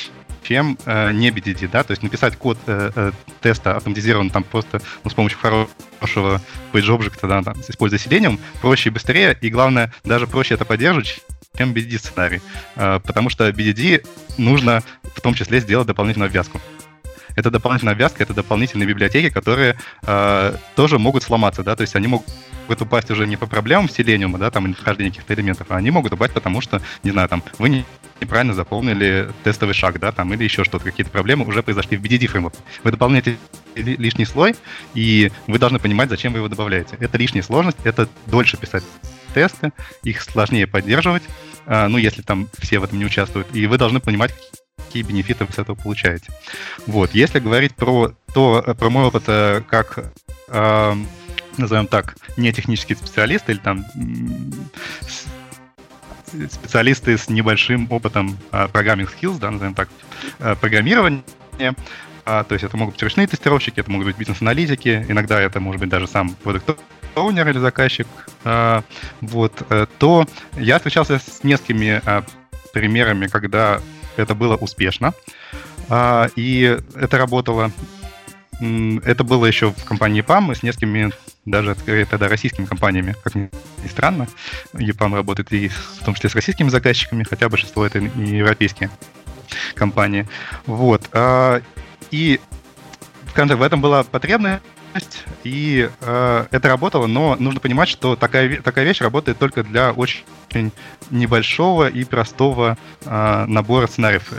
[0.42, 4.80] чем э, не BDD, да, то есть написать код э, э, теста автоматизированный там просто
[5.04, 6.40] ну, с помощью хорошего
[6.72, 11.20] page object, да, там, используя Selenium, проще и быстрее, и главное, даже проще это поддерживать,
[11.56, 12.40] чем BDD сценарий,
[12.76, 14.06] э, потому что BDD
[14.38, 16.60] нужно в том числе сделать дополнительную обвязку.
[17.38, 22.08] Это дополнительная обвязка, это дополнительные библиотеки, которые э, тоже могут сломаться, да, то есть они
[22.08, 22.26] могут
[22.68, 26.12] упасть уже не по проблемам Selenium, да, там, или вхождения каких-то элементов, а они могут
[26.12, 27.84] упасть потому, что, не знаю, там, вы не
[28.20, 32.26] неправильно заполнили тестовый шаг, да, там, или еще что-то, какие-то проблемы уже произошли в BDD
[32.26, 32.58] фреймворке.
[32.82, 33.38] Вы дополняете
[33.76, 34.56] лишний слой,
[34.94, 36.96] и вы должны понимать, зачем вы его добавляете.
[36.98, 38.82] Это лишняя сложность, это дольше писать
[39.32, 39.72] тесты,
[40.02, 41.22] их сложнее поддерживать,
[41.66, 44.34] а, ну, если там все в этом не участвуют, и вы должны понимать,
[44.86, 46.32] какие бенефиты вы с этого получаете.
[46.86, 50.12] Вот, если говорить про то, про мой опыт э, как
[51.56, 53.84] назовем так, не технический специалист или там
[56.50, 59.88] специалисты с небольшим опытом программинг skills, да, назовем так,
[60.60, 61.22] программирования.
[62.24, 65.88] То есть это могут быть ручные тестировщики, это могут быть бизнес-аналитики, иногда это может быть
[65.88, 66.78] даже сам продукт
[67.14, 68.06] оунер или заказчик,
[69.22, 69.62] вот,
[69.98, 72.02] то я встречался с несколькими
[72.72, 73.80] примерами, когда
[74.18, 75.14] это было успешно,
[76.36, 77.72] и это работало
[78.60, 81.12] это было еще в компании EPAM с несколькими,
[81.44, 83.48] даже тогда российскими компаниями, как ни
[83.88, 84.26] странно.
[84.72, 88.90] EPAM работает и в том числе с российскими заказчиками, хотя большинство это не европейские
[89.74, 90.28] компании.
[90.66, 91.08] Вот.
[91.12, 91.62] А,
[92.10, 92.40] и
[93.56, 94.62] в этом была потребность,
[95.44, 100.24] и э, это работало, но нужно понимать, что такая, такая вещь работает только для очень
[101.10, 104.32] небольшого и простого э, набора сценариев.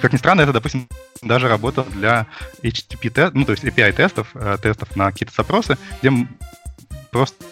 [0.00, 0.88] Как ни странно, это, допустим,
[1.22, 2.26] даже работал для
[2.62, 6.12] HTTP, ну, то есть API тестов, э, тестов на какие-то запросы, где
[7.10, 7.44] просто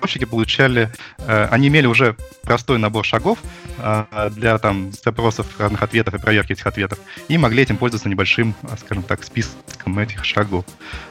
[0.00, 3.38] разработчики получали, э, они имели уже простой набор шагов
[3.78, 8.54] э, для там запросов разных ответов и проверки этих ответов, и могли этим пользоваться небольшим,
[8.78, 10.64] скажем так, списком этих шагов.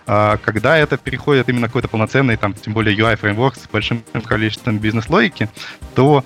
[0.07, 5.49] А когда это переходит именно какой-то полноценный, там, тем более UI-фреймворк с большим количеством бизнес-логики,
[5.95, 6.23] то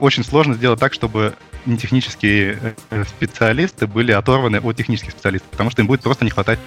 [0.00, 1.34] очень сложно сделать так, чтобы
[1.66, 6.58] нетехнические э, специалисты были оторваны от технических специалистов, потому что им будет просто не хватать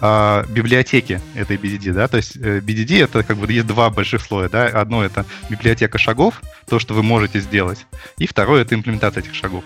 [0.00, 4.22] э, библиотеки этой BDD, да, то есть э, BDD это как бы есть два больших
[4.22, 7.86] слоя, да, одно это библиотека шагов, то, что вы можете сделать,
[8.18, 9.64] и второе это имплементация этих шагов.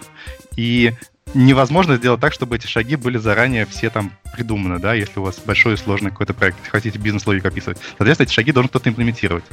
[0.56, 0.92] И
[1.32, 5.40] невозможно сделать так, чтобы эти шаги были заранее все там придуманы, да, если у вас
[5.44, 7.78] большой и сложный какой-то проект, хотите бизнес-логику описывать.
[7.96, 9.44] Соответственно, эти шаги должен кто-то имплементировать.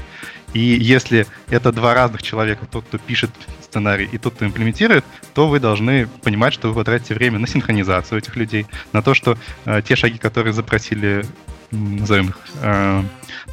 [0.53, 3.31] И если это два разных человека, тот, кто пишет
[3.61, 8.19] сценарий, и тот, кто имплементирует, то вы должны понимать, что вы потратите время на синхронизацию
[8.19, 11.25] этих людей, на то, что э, те шаги, которые запросили
[11.71, 13.03] назовем их, э,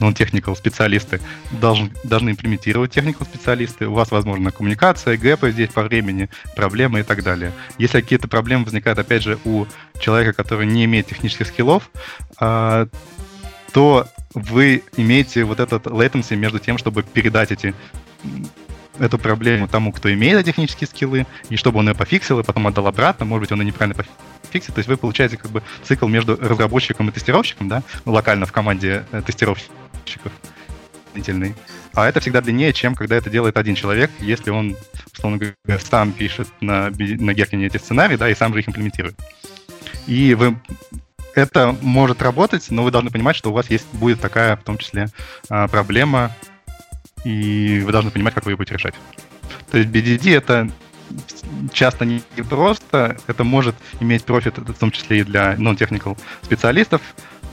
[0.01, 1.21] non-technical специалисты,
[1.53, 3.87] должны, должны имплементировать technical специалисты.
[3.87, 7.53] У вас, возможно, коммуникация, гэпы здесь по времени, проблемы и так далее.
[7.79, 9.67] Если какие-то проблемы возникают, опять же, у
[10.01, 11.91] человека, который не имеет технических скиллов,
[12.41, 12.87] э,
[13.73, 17.75] то вы имеете вот этот latency между тем, чтобы передать эти
[18.99, 22.87] эту проблему тому, кто имеет технические скиллы, и чтобы он ее пофиксил, и потом отдал
[22.87, 23.95] обратно, может быть, он и неправильно
[24.49, 24.75] фиксит.
[24.75, 29.05] То есть вы получаете как бы цикл между разработчиком и тестировщиком, да, локально в команде
[29.13, 30.33] э, тестировщиков.
[31.95, 34.77] А это всегда длиннее, чем когда это делает один человек, если он,
[35.13, 39.17] условно говоря, сам пишет на, на Геркине эти сценарии, да, и сам же их имплементирует.
[40.07, 40.57] И вы
[41.35, 44.79] это может работать, но вы должны понимать, что у вас есть будет такая, в том
[44.79, 45.09] числе,
[45.49, 46.33] а, проблема,
[47.25, 48.95] и вы должны понимать, как вы ее будете решать.
[49.71, 50.71] То есть BDD это
[51.73, 57.03] часто не просто, это может иметь профит, в том числе и для non-technical специалистов,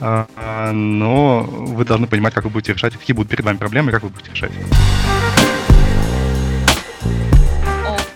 [0.00, 4.02] а, но вы должны понимать, как вы будете решать, какие будут перед вами проблемы, как
[4.02, 4.52] вы будете решать.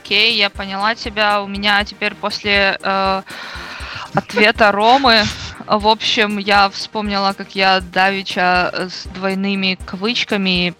[0.03, 1.40] Окей, я поняла тебя.
[1.42, 3.22] У меня теперь после э,
[4.12, 5.22] ответа Ромы,
[5.66, 10.74] в общем, я вспомнила, как я Давича с двойными кавычками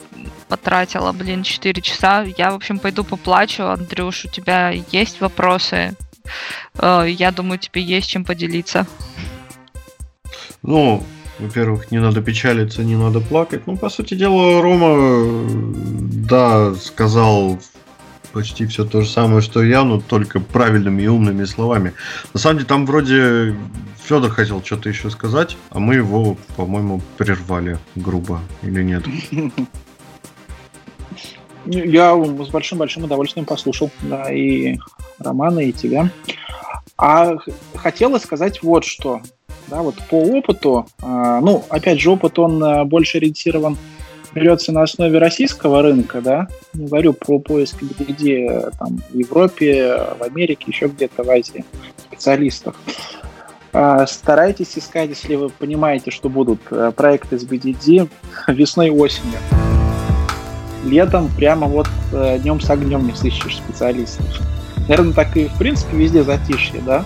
[0.51, 2.27] потратила, блин, 4 часа.
[2.37, 3.63] Я, в общем, пойду поплачу.
[3.63, 5.97] Андрюш, у тебя есть вопросы?
[6.75, 8.87] Э, я думаю, тебе есть чем поделиться.
[10.63, 11.03] Ну,
[11.39, 13.67] во-первых, не надо печалиться, не надо плакать.
[13.67, 15.49] Ну, по сути дела, Рома,
[16.29, 17.59] да, сказал
[18.33, 21.95] почти все то же самое, что я, но только правильными и умными словами.
[22.35, 23.57] На самом деле, там вроде
[24.05, 29.05] Федор хотел что-то еще сказать, а мы его, по-моему, прервали грубо или нет.
[31.67, 34.79] Я с большим-большим удовольствием послушал, да, и
[35.19, 36.11] Романа, и тебя.
[36.97, 37.37] А
[37.75, 39.21] хотелось сказать вот что.
[39.69, 43.79] Да, вот по опыту, а, ну, опять же, опыт, он а, больше ориентирован,
[44.35, 50.23] берется на основе российского рынка, да, не говорю про поиск где там в Европе, в
[50.25, 51.65] Америке, еще где-то в Азии
[51.99, 52.75] специалистов.
[53.73, 58.09] А, старайтесь искать, если вы понимаете, что будут э, проекты с BDD
[58.49, 59.39] весной и осенью
[60.85, 64.27] летом прямо вот э, днем с огнем не сыщешь специалистов.
[64.89, 67.05] Наверное, так и в принципе везде затишье, да?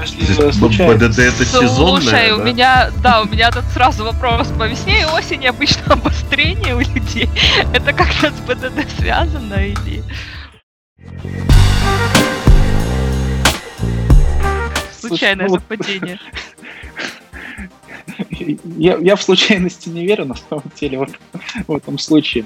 [0.00, 0.94] Если случайно...
[0.94, 2.36] БДД это сезонное, Слушай, да?
[2.36, 4.48] у меня, да, у меня тут сразу вопрос.
[4.58, 7.28] По весне и осени обычно обострение у людей.
[7.72, 10.02] Это как-то с БДД связано или...
[14.98, 16.18] Случайное ну, совпадение.
[18.76, 21.10] Я, я в случайности не верю, на самом деле, вот,
[21.66, 22.44] в этом случае.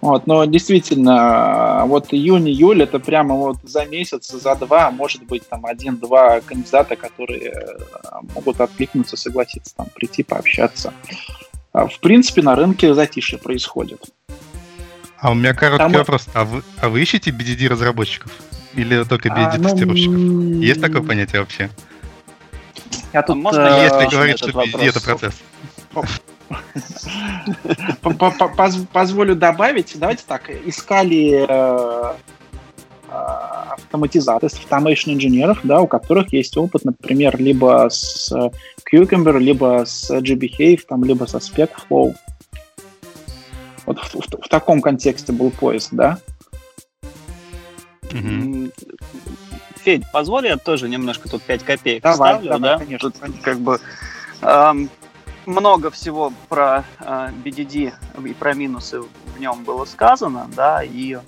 [0.00, 5.66] Вот, но действительно, вот июнь-июль это прямо вот за месяц, за два, может быть, там
[5.66, 7.78] один-два кандидата, которые э,
[8.34, 10.92] могут откликнуться, согласиться, там, прийти, пообщаться.
[11.72, 14.04] А, в принципе, на рынке затишье происходит.
[15.18, 16.28] А у меня короткий Там- вопрос.
[16.32, 18.30] А вы, а вы ищете BDD разработчиков?
[18.74, 21.70] Или только А, BDD ну, Есть такое понятие вообще?
[23.12, 25.42] Я тут, можно э, Если говорить, что BDD это процесс.
[28.02, 32.14] По- по- по- поз- Позволю добавить, давайте так, искали э,
[33.08, 38.50] э, автоматизаторов, automation инженеров, да, у которых есть опыт, например, либо с э,
[38.90, 42.14] Cucumber, либо с GBHave, там, либо со SpecFlow.
[43.86, 46.18] Вот в, в- в таком контексте был поиск, да?
[48.12, 48.72] М,
[49.84, 52.78] Федь, позволь я тоже немножко тут 5 копеек Давай, вставлю, давай, да?
[52.78, 53.42] конечно, Тут конечно.
[53.42, 53.80] как бы
[54.42, 54.90] эм,
[55.48, 57.94] много всего про э, BDD
[58.24, 61.20] и про минусы в нем было сказано, да, и э,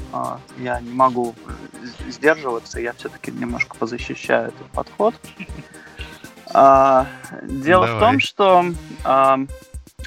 [0.58, 5.14] я не могу э, сдерживаться, я все-таки немножко позащищаю этот подход.
[6.52, 7.06] А,
[7.44, 8.00] Дело в Давай.
[8.00, 8.64] том, что
[9.04, 9.46] ам,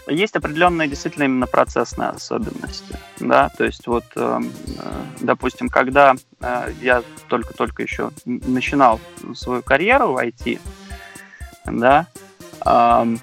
[0.08, 4.40] есть определенные действительно именно процессные особенности, да, то есть вот, э,
[5.22, 9.00] допустим, когда э, я только-только еще начинал
[9.34, 10.60] свою карьеру в IT,
[11.66, 12.08] да,
[12.60, 13.20] ам,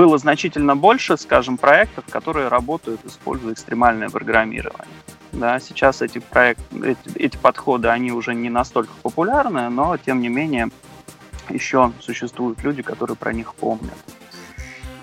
[0.00, 4.86] было значительно больше, скажем, проектов, которые работают, используя экстремальное программирование.
[5.32, 10.30] Да, сейчас эти, проект, эти, эти подходы, они уже не настолько популярны, но, тем не
[10.30, 10.70] менее,
[11.50, 13.92] еще существуют люди, которые про них помнят.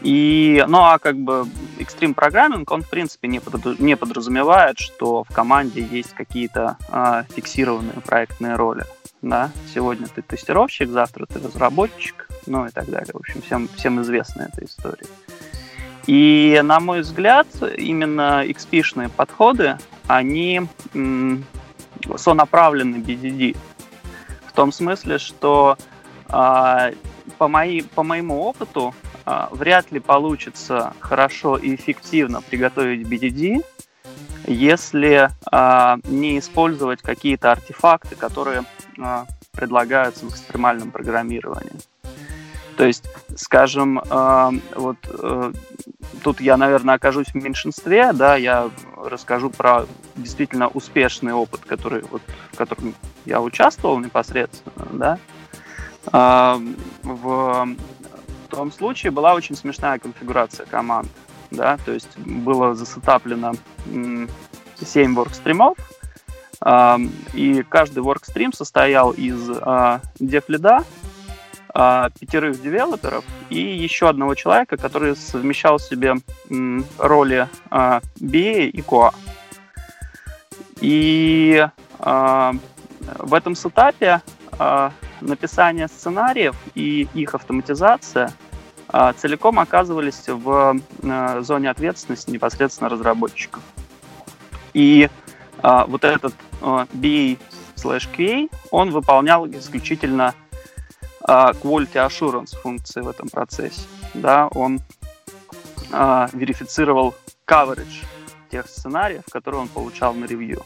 [0.02, 1.46] И, ну, а как бы
[1.78, 7.24] экстрим программинг, он, в принципе, не, подразу- не подразумевает, что в команде есть какие-то а,
[7.36, 8.84] фиксированные проектные роли.
[9.22, 9.52] Да?
[9.72, 13.12] Сегодня ты тестировщик, завтра ты разработчик, ну и так далее.
[13.14, 15.08] В общем, всем, всем известна эта история.
[16.08, 19.78] И, на мой взгляд, именно XP-шные подходы,
[20.08, 20.62] они
[20.94, 21.46] м,
[22.16, 23.58] сонаправлены BDD.
[24.46, 25.78] В том смысле, что
[26.28, 26.92] а,
[27.38, 28.96] по, моей, по моему опыту
[29.26, 33.64] а, вряд ли получится хорошо и эффективно приготовить BDD,
[34.48, 38.64] если а, не использовать какие-то артефакты, которые
[38.98, 41.74] а, предлагаются в экстремальном программировании.
[42.78, 43.06] То есть,
[43.36, 45.52] скажем, а, вот э,
[46.24, 52.22] тут я, наверное, окажусь в меньшинстве, да, я расскажу про действительно успешный опыт, который, вот,
[52.52, 52.94] в котором
[53.26, 55.20] я участвовал непосредственно, да.
[56.12, 56.60] А,
[57.02, 57.68] в
[58.50, 61.10] том случае была очень смешная конфигурация команд,
[61.50, 63.54] да, то есть было засетаплено
[63.88, 64.30] м,
[64.80, 65.78] 7 воркстримов,
[67.34, 70.84] и каждый воркстрим состоял из а, дефлида,
[71.80, 76.16] а, пятерых девелоперов и еще одного человека, который совмещал в себе
[76.98, 79.14] роли а, BA и QA.
[80.82, 81.68] И
[82.00, 82.54] а,
[83.20, 84.22] в этом сетапе
[85.22, 88.32] написание сценариев и их автоматизация
[89.18, 90.80] целиком оказывались в
[91.42, 93.62] зоне ответственности непосредственно разработчиков.
[94.74, 95.10] И
[95.62, 97.38] вот этот а, BA
[97.76, 100.47] slash он выполнял исключительно а,
[101.22, 103.82] quality assurance функции в этом процессе.
[104.14, 104.80] Да, он
[105.92, 107.16] а, верифицировал
[107.46, 108.06] coverage
[108.52, 110.64] тех сценариев, которые он получал на ревью.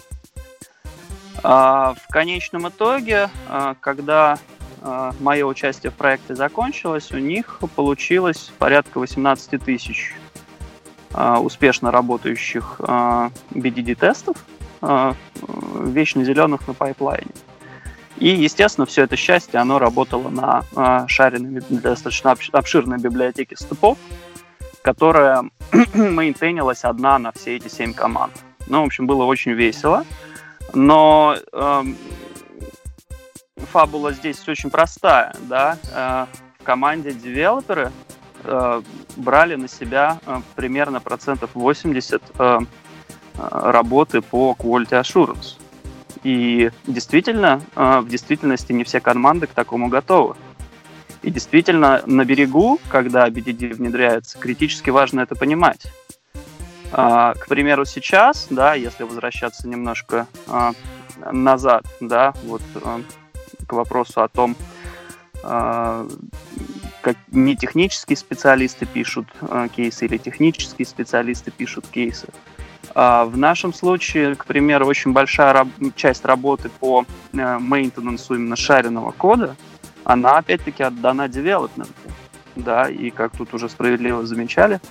[1.43, 4.37] А, в конечном итоге, а, когда
[4.81, 10.13] а, мое участие в проекте закончилось, у них получилось порядка 18 тысяч
[11.13, 14.37] а, успешно работающих а, BDD-тестов,
[14.81, 15.15] а,
[15.81, 17.31] вечно зеленых на пайплайне.
[18.21, 23.97] И, естественно, все это счастье, оно работало на а, шаренной, достаточно обш- обширной библиотеке степов,
[24.83, 25.49] которая
[25.95, 28.31] мейнтейнилась одна на все эти семь команд.
[28.67, 30.05] Ну, в общем, было очень весело.
[30.75, 31.97] Но эм,
[33.55, 35.79] фабула здесь очень простая, да.
[35.91, 36.27] Э,
[36.59, 37.91] в команде девелоперы
[38.43, 38.81] э,
[39.15, 42.59] брали на себя э, примерно процентов 80 э, э,
[43.49, 45.60] работы по quality assurance.
[46.23, 50.35] И действительно, э, в действительности не все команды к такому готовы.
[51.21, 55.85] И действительно, на берегу, когда BDD внедряется, критически важно это понимать.
[56.91, 60.73] А, К примеру, сейчас, да, если возвращаться немножко а,
[61.31, 63.01] назад, да, вот а,
[63.67, 64.55] к вопросу о том,
[65.41, 69.25] как не технические специалисты пишут
[69.75, 72.27] кейсы или технические специалисты пишут кейсы.
[72.93, 79.11] А, В нашем случае, к примеру, очень большая часть работы по э, мейнтенансу именно шаренного
[79.11, 79.55] кода,
[80.03, 81.93] она опять-таки отдана девелопменту.
[82.55, 84.81] Да, и как тут уже справедливо замечали,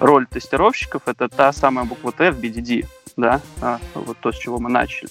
[0.00, 2.86] роль тестировщиков это та самая буква Т в BDD,
[3.16, 5.10] да, а, вот то, с чего мы начали.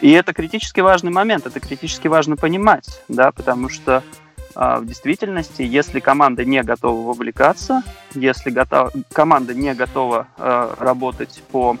[0.00, 4.02] И это критически важный момент, это критически важно понимать, да, потому что
[4.54, 7.82] в действительности, если команда не готова вовлекаться,
[8.14, 11.76] если готов, команда не готова э, работать по,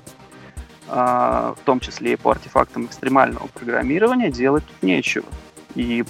[0.88, 5.26] э, в том числе и по артефактам экстремального программирования, делать тут нечего.
[5.74, 6.04] И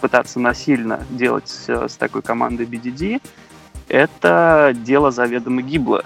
[0.00, 3.20] пытаться насильно делать с такой командой BDD–
[3.88, 6.04] это дело заведомо гиблое.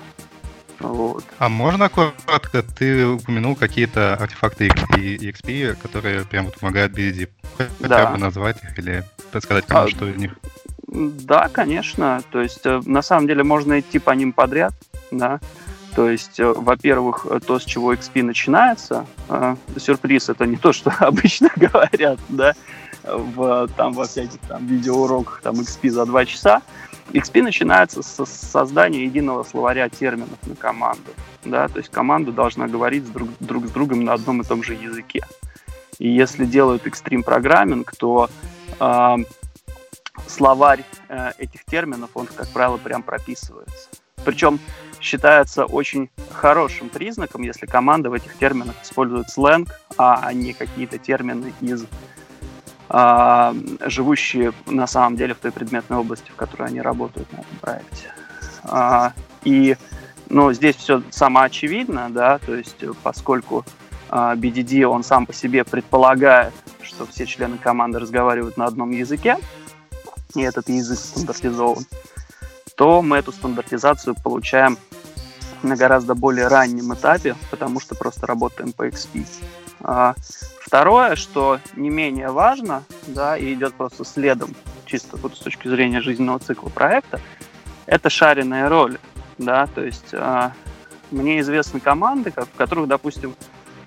[0.83, 1.25] Вот.
[1.39, 7.29] А можно коротко, ты упомянул какие-то артефакты и EXP, которые прям вот помогают BDD.
[7.57, 8.11] Хотя да.
[8.11, 10.35] бы назвать их или рассказать кому а, что из них?
[10.89, 12.23] Да, конечно.
[12.31, 14.75] То есть, э, на самом деле, можно идти по ним подряд,
[15.11, 15.41] да.
[15.95, 20.91] То есть, э, во-первых, то, с чего XP начинается, э, сюрприз это не то, что
[20.99, 22.55] обычно говорят, да,
[23.05, 26.63] в, там, во всяких там видеоуроках там XP за два часа.
[27.13, 31.11] XP начинается с создания единого словаря терминов на команду.
[31.45, 31.69] Да?
[31.69, 35.21] То есть команда должна говорить друг, друг с другом на одном и том же языке.
[35.99, 38.31] И если делают экстрим программинг, то
[38.81, 39.17] э,
[40.27, 43.89] словарь э, этих терминов, он, как правило, прям прописывается.
[44.25, 44.59] Причем
[45.01, 51.53] считается очень хорошим признаком, если команда в этих терминах использует сленг, а не какие-то термины
[51.61, 51.85] из
[52.95, 53.55] а,
[53.87, 58.13] живущие на самом деле в той предметной области, в которой они работают на этом проекте.
[58.65, 59.15] А,
[59.45, 59.79] и
[60.29, 63.65] ну, здесь все самоочевидно, да, то есть поскольку
[64.11, 69.39] а, BDD, он сам по себе предполагает, что все члены команды разговаривают на одном языке,
[70.35, 71.87] и этот язык стандартизован,
[72.77, 74.77] то мы эту стандартизацию получаем
[75.63, 79.27] на гораздо более раннем этапе, потому что просто работаем по XP.
[80.61, 84.55] Второе, что не менее важно, да, и идет просто следом,
[84.87, 87.21] чисто вот с точки зрения жизненного цикла проекта,
[87.87, 88.99] это шаренные роли,
[89.39, 90.51] да, то есть э,
[91.11, 93.35] мне известны команды, в которых, допустим,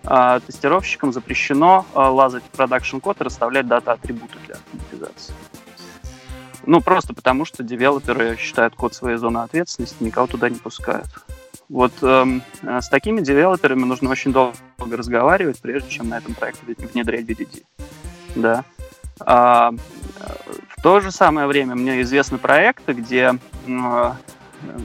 [0.03, 5.33] э, тестировщикам запрещено лазать в продакшн код и расставлять дата-атрибуты для автоматизации.
[6.67, 11.07] Ну, просто потому что девелоперы считают код своей зоны ответственности, никого туда не пускают.
[11.69, 16.61] Вот эм, э, с такими девелоперами нужно очень долго разговаривать, прежде чем на этом проекте
[16.93, 17.63] внедрять BDD.
[18.35, 18.63] Да.
[19.19, 19.71] А,
[20.77, 23.37] в то же самое время мне известны проекты, где
[23.67, 24.11] э,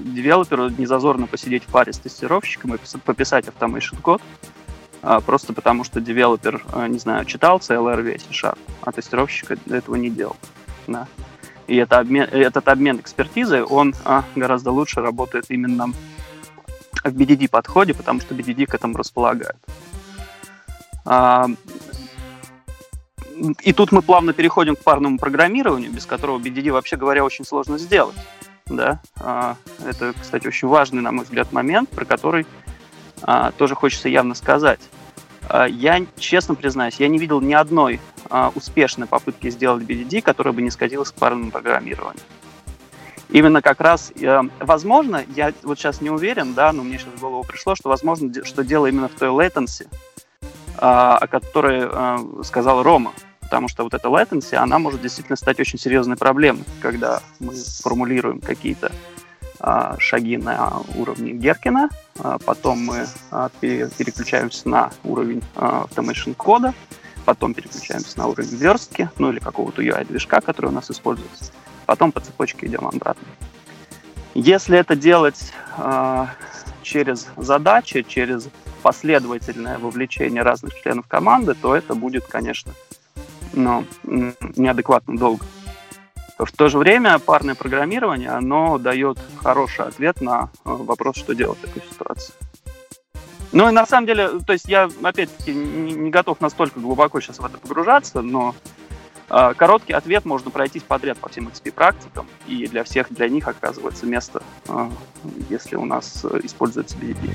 [0.04, 4.22] девелоперу не зазорно посидеть в паре с тестировщиком и пописать automation код,
[5.02, 9.96] э, просто потому что девелопер, э, не знаю, читал CLR весь C-Sharp, а тестировщик этого
[9.96, 10.36] не делал.
[10.86, 11.06] Да.
[11.66, 15.92] И это обмен, этот обмен экспертизой, он э, гораздо лучше работает именно
[17.04, 19.56] в BDD подходе, потому что BDD к этому располагает.
[21.04, 21.46] А,
[23.62, 27.78] и тут мы плавно переходим к парному программированию, без которого BDD, вообще говоря, очень сложно
[27.78, 28.16] сделать.
[28.66, 29.00] Да?
[29.16, 32.46] А, это, кстати, очень важный, на мой взгляд, момент, про который
[33.22, 34.80] а, тоже хочется явно сказать.
[35.68, 37.98] Я, честно признаюсь, я не видел ни одной
[38.54, 42.22] успешной попытки сделать BDD, которая бы не скатилась к парному программированию
[43.32, 47.20] именно как раз, э, возможно, я вот сейчас не уверен, да, но мне сейчас в
[47.20, 49.88] голову пришло, что возможно, что дело именно в той latency, э,
[50.78, 53.12] о которой э, сказал Рома.
[53.40, 58.40] Потому что вот эта latency, она может действительно стать очень серьезной проблемой, когда мы формулируем
[58.40, 58.92] какие-то
[59.58, 63.06] э, шаги на уровне Геркина, э, потом мы
[63.60, 66.74] переключаемся на уровень э, automation кода,
[67.24, 71.52] потом переключаемся на уровень верстки, ну или какого-то UI-движка, который у нас используется
[71.90, 73.26] потом по цепочке идем обратно.
[74.34, 76.26] Если это делать э,
[76.82, 78.48] через задачи, через
[78.80, 82.74] последовательное вовлечение разных членов команды, то это будет, конечно,
[83.54, 85.44] ну, неадекватно долго.
[86.38, 91.58] В то же время парное программирование, оно дает хороший ответ на э, вопрос, что делать
[91.58, 92.32] в такой ситуации.
[93.50, 97.40] Ну и на самом деле, то есть я, опять-таки, не, не готов настолько глубоко сейчас
[97.40, 98.54] в это погружаться, но
[99.56, 104.42] короткий ответ можно пройтись подряд по всем XP-практикам, и для всех для них оказывается место,
[104.68, 104.90] а,
[105.48, 107.30] если у нас э, используется BDD.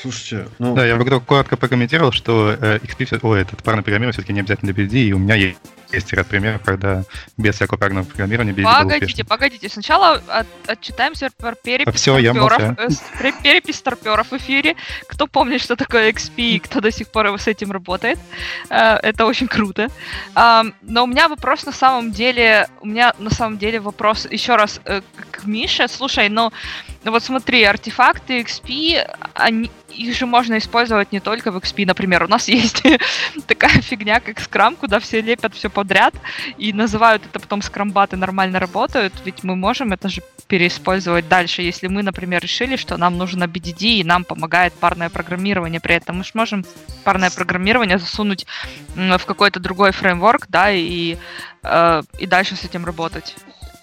[0.00, 0.74] Слушайте, ну...
[0.74, 4.72] Да, я бы коротко прокомментировал, что э, XP, ой, этот парный программирование все-таки не обязательно
[4.72, 5.58] для BD, и у меня есть
[5.94, 7.04] есть ряд примеров, когда
[7.36, 9.68] без всякого парного программирования BD Погодите, погодите.
[9.68, 14.76] Сначала от, отчитаемся про перепись Все, старперов, э, перепись старперов в эфире.
[15.08, 18.18] Кто помнит, что такое XP, и кто до сих пор с этим работает.
[18.70, 19.88] Э, это очень круто.
[20.34, 24.80] Но у меня вопрос на самом деле, у меня на самом деле вопрос еще раз
[24.84, 25.88] э, к Мише.
[25.88, 26.52] Слушай, ну
[27.04, 31.84] ну вот смотри, артефакты XP, они, их же можно использовать не только в XP.
[31.86, 32.82] Например, у нас есть
[33.46, 36.14] такая фигня, как скрам, куда все лепят все подряд
[36.56, 39.12] и называют это потом скрамбаты нормально работают.
[39.24, 41.62] Ведь мы можем это же переиспользовать дальше.
[41.62, 46.18] Если мы, например, решили, что нам нужно BDD и нам помогает парное программирование при этом,
[46.18, 46.64] мы же можем
[47.04, 48.46] парное программирование засунуть
[48.94, 51.16] в какой-то другой фреймворк, да, и,
[51.62, 53.36] э, и дальше с этим работать.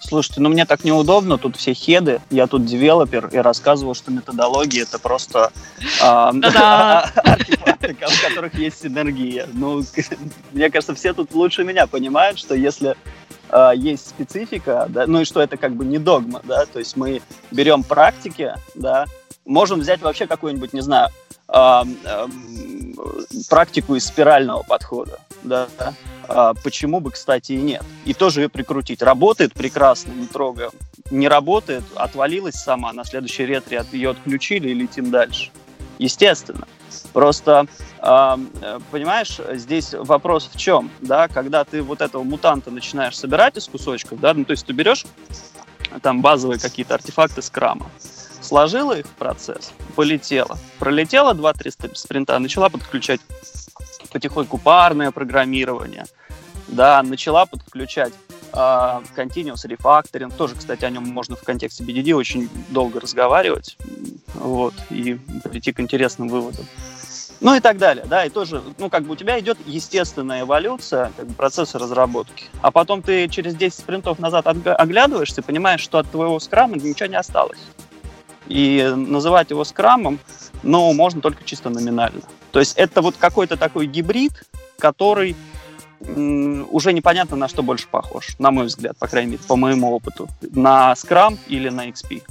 [0.04, 4.82] Слушайте, ну мне так неудобно, тут все хеды, я тут девелопер и рассказывал, что методология
[4.82, 5.52] это просто
[7.24, 9.48] артефакты, в которых есть синергия.
[9.52, 9.82] Ну,
[10.52, 12.96] мне кажется, все тут лучше меня понимают, что если
[13.48, 16.96] а, есть специфика, да, ну и что это как бы не догма, да, то есть
[16.96, 19.04] мы берем практики, да,
[19.44, 21.10] можем взять вообще какую-нибудь, не знаю,
[23.48, 25.68] практику из спирального подхода, да,
[26.28, 27.84] а, почему бы, кстати, и нет.
[28.04, 29.02] И тоже ее прикрутить.
[29.02, 30.70] Работает прекрасно, не трогаем.
[31.10, 35.50] Не работает, отвалилась сама, на следующей ретре ее отключили и летим дальше.
[35.98, 36.66] Естественно.
[37.12, 37.66] Просто,
[37.98, 38.36] э,
[38.90, 44.20] понимаешь, здесь вопрос в чем, да, когда ты вот этого мутанта начинаешь собирать из кусочков,
[44.20, 45.04] да, ну, то есть ты берешь
[46.02, 47.90] там базовые какие-то артефакты скрама,
[48.52, 53.22] сложила их в процесс, полетела, пролетела 2-3 спринта, начала подключать
[54.12, 56.04] потихоньку парное программирование,
[56.68, 58.12] да, начала подключать
[58.54, 63.78] Uh, continuous refactoring, тоже, кстати, о нем можно в контексте BDD очень долго разговаривать,
[64.34, 66.66] вот, и прийти к интересным выводам.
[67.40, 71.10] Ну и так далее, да, и тоже, ну, как бы у тебя идет естественная эволюция
[71.16, 75.96] как бы, процесса разработки, а потом ты через 10 спринтов назад оглядываешься и понимаешь, что
[75.96, 77.60] от твоего скрама ничего не осталось.
[78.48, 80.18] И называть его скрамом,
[80.62, 82.22] ну, можно только чисто номинально.
[82.50, 84.32] То есть это вот какой-то такой гибрид,
[84.78, 85.36] который
[86.00, 90.28] уже непонятно на что больше похож, на мой взгляд, по крайней мере, по моему опыту.
[90.40, 92.22] На Scrum или на XP.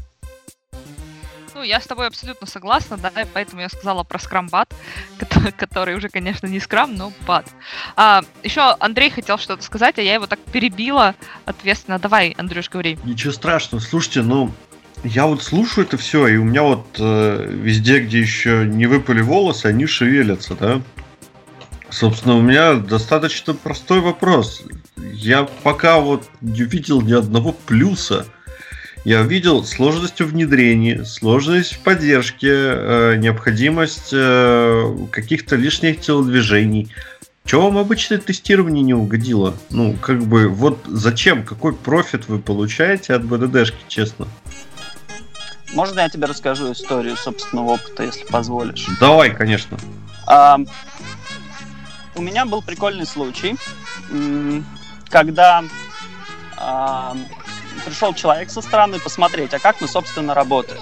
[1.53, 4.73] Ну, я с тобой абсолютно согласна, да, и поэтому я сказала про Scrum-бат,
[5.57, 7.45] который уже, конечно, не Scrum, но бат.
[7.95, 11.13] А, еще Андрей хотел что-то сказать, а я его так перебила
[11.45, 11.99] ответственно.
[11.99, 12.97] Давай, Андрюш, говори.
[13.03, 13.81] Ничего страшного.
[13.81, 14.51] Слушайте, ну,
[15.03, 19.21] я вот слушаю это все, и у меня вот э, везде, где еще не выпали
[19.21, 20.81] волосы, они шевелятся, да.
[21.89, 24.63] Собственно, у меня достаточно простой вопрос.
[25.13, 28.25] Я пока вот не видел ни одного плюса.
[29.03, 36.93] Я видел сложность в внедрении, сложность в поддержке, э, необходимость э, каких-то лишних телодвижений.
[37.43, 39.57] Чего вам обычное тестирование не угодило?
[39.71, 44.27] Ну, как бы, вот зачем, какой профит вы получаете от БДДшки, честно?
[45.73, 48.85] Можно я тебе расскажу историю собственного опыта, если позволишь?
[48.99, 49.77] Давай, конечно.
[50.27, 50.59] А,
[52.15, 53.55] у меня был прикольный случай,
[55.09, 55.63] когда
[56.57, 57.15] а,
[57.85, 60.81] пришел человек со стороны посмотреть, а как мы, собственно, работаем,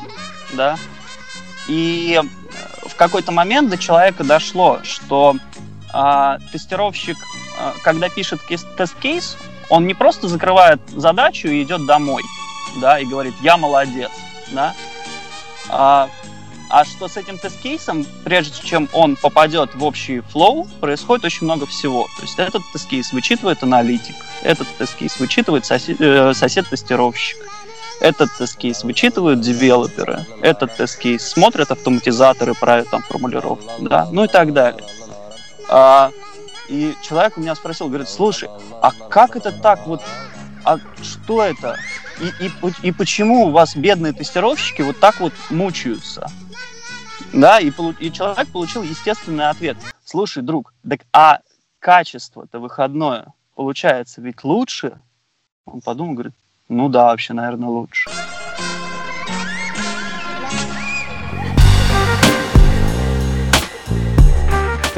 [0.54, 0.78] да?
[1.68, 2.20] И
[2.86, 5.36] в какой-то момент до человека дошло, что
[5.94, 7.18] а, тестировщик,
[7.60, 8.42] а, когда пишет
[8.76, 9.38] тест-кейс,
[9.70, 12.24] он не просто закрывает задачу и идет домой,
[12.82, 14.12] да, и говорит, я молодец,
[14.52, 14.74] да,
[15.70, 16.10] а,
[16.70, 21.66] а что с этим тест-кейсом, прежде чем он попадет в общий flow, происходит очень много
[21.66, 22.08] всего.
[22.18, 27.38] То есть этот тест-кейс вычитывает аналитик, этот тест-кейс вычитывает э, сосед-тестировщик,
[28.02, 34.54] этот тест-кейс вычитывают девелоперы, этот тест-кейс смотрят автоматизаторы, правят там формулировку, да, ну и так
[34.54, 34.84] далее.
[35.70, 36.12] А,
[36.68, 38.48] и человек у меня спросил, говорит, слушай,
[38.82, 40.02] а как это так вот,
[40.64, 41.78] а что это?
[42.22, 46.28] И, и, и почему у вас бедные тестировщики вот так вот мучаются?
[47.34, 49.78] Да, и, и человек получил естественный ответ.
[50.04, 51.40] Слушай, друг, так а
[51.80, 55.00] качество-то выходное получается ведь лучше?
[55.66, 56.34] Он подумал, говорит,
[56.68, 58.10] ну да, вообще, наверное, лучше.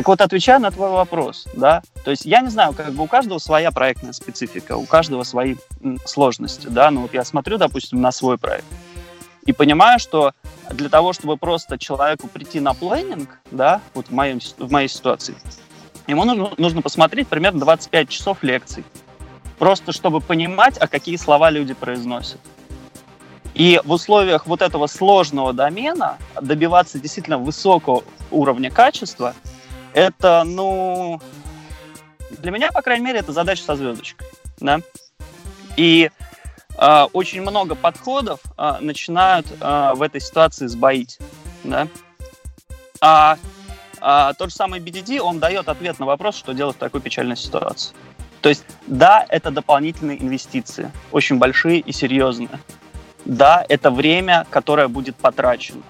[0.02, 3.08] Так вот, отвечая на твой вопрос, да, то есть я не знаю, как бы у
[3.08, 5.58] каждого своя проектная специфика, у каждого свои
[6.06, 8.66] сложности, да, но вот я смотрю, допустим, на свой проект
[9.46, 10.34] и понимаю, что
[10.72, 15.36] для того, чтобы просто человеку прийти на плейнинг, да, вот в, моем, в моей ситуации,
[16.08, 18.84] ему нужно, нужно посмотреть примерно 25 часов лекций,
[19.60, 22.40] просто чтобы понимать, а какие слова люди произносят.
[23.54, 29.36] И в условиях вот этого сложного домена добиваться действительно высокого уровня качества–
[29.94, 31.20] это, ну,
[32.40, 34.28] для меня, по крайней мере, это задача со звездочкой,
[34.60, 34.80] да.
[35.78, 36.10] И
[36.78, 41.20] э, очень много подходов э, начинают э, в этой ситуации сбоить,
[41.64, 41.88] да.
[43.00, 43.38] А,
[44.00, 47.38] а тот же самый BDD, он дает ответ на вопрос, что делать в такой печальной
[47.38, 47.96] ситуации.
[48.42, 52.50] То есть, да, это дополнительные инвестиции, очень большие и серьезные.
[53.26, 55.84] да, это время, которое будет потрачено.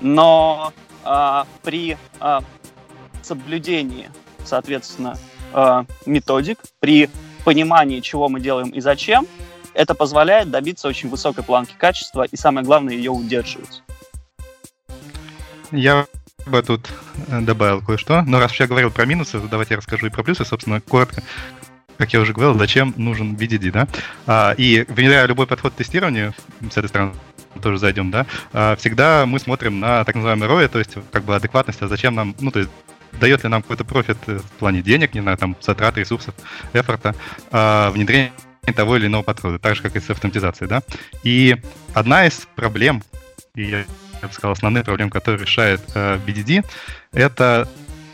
[0.00, 0.72] Но
[1.04, 2.40] э, при э,
[3.26, 4.08] соблюдении,
[4.44, 5.18] соответственно,
[5.52, 7.10] э, методик, при
[7.44, 9.26] понимании, чего мы делаем и зачем,
[9.74, 13.82] это позволяет добиться очень высокой планки качества и, самое главное, ее удерживать.
[15.70, 16.06] Я
[16.46, 16.88] бы тут
[17.28, 18.22] э, добавил кое-что.
[18.22, 20.44] Но раз я говорил про минусы, то давайте я расскажу и про плюсы.
[20.44, 21.22] Собственно, коротко,
[21.98, 23.88] как я уже говорил, зачем нужен BDD, да?
[24.26, 26.34] А, и внедряя любой подход к тестированию,
[26.70, 27.14] с этой стороны
[27.60, 31.34] тоже зайдем, да, а, всегда мы смотрим на так называемый ROI, то есть как бы
[31.34, 32.70] адекватность, а зачем нам, ну, то есть
[33.12, 36.34] дает ли нам какой-то профит в плане денег, не знаю, там, затрат, ресурсов,
[36.72, 37.14] эфорта,
[37.50, 38.32] а, внедрение
[38.74, 40.82] того или иного подхода, так же, как и с автоматизацией, да.
[41.22, 41.56] И
[41.94, 43.02] одна из проблем,
[43.54, 43.84] и я,
[44.22, 46.64] бы сказал, основных проблем, которые решает э, BDD,
[47.12, 47.68] это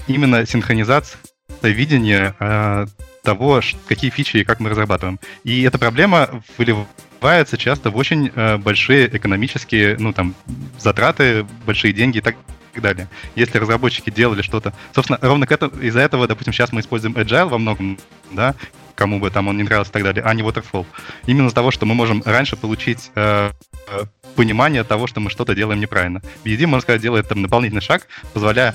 [0.07, 1.19] именно синхронизация
[1.63, 2.87] видения э,
[3.23, 5.19] того, какие фичи и как мы разрабатываем.
[5.45, 10.35] И эта проблема выливается часто в очень э, большие экономические, ну, там,
[10.79, 12.37] затраты, большие деньги и так
[12.81, 13.09] далее.
[13.35, 14.73] Если разработчики делали что-то...
[14.95, 17.99] Собственно, ровно к этому, из-за этого, допустим, сейчас мы используем Agile во многом,
[18.31, 18.55] да,
[18.95, 20.87] кому бы там он не нравился и так далее, а не Waterfall.
[21.27, 23.51] Именно из-за того, что мы можем раньше получить э,
[23.89, 24.05] э
[24.35, 26.23] понимание того, что мы что-то делаем неправильно.
[26.43, 28.75] BD, можно сказать, делает там дополнительный шаг, позволяя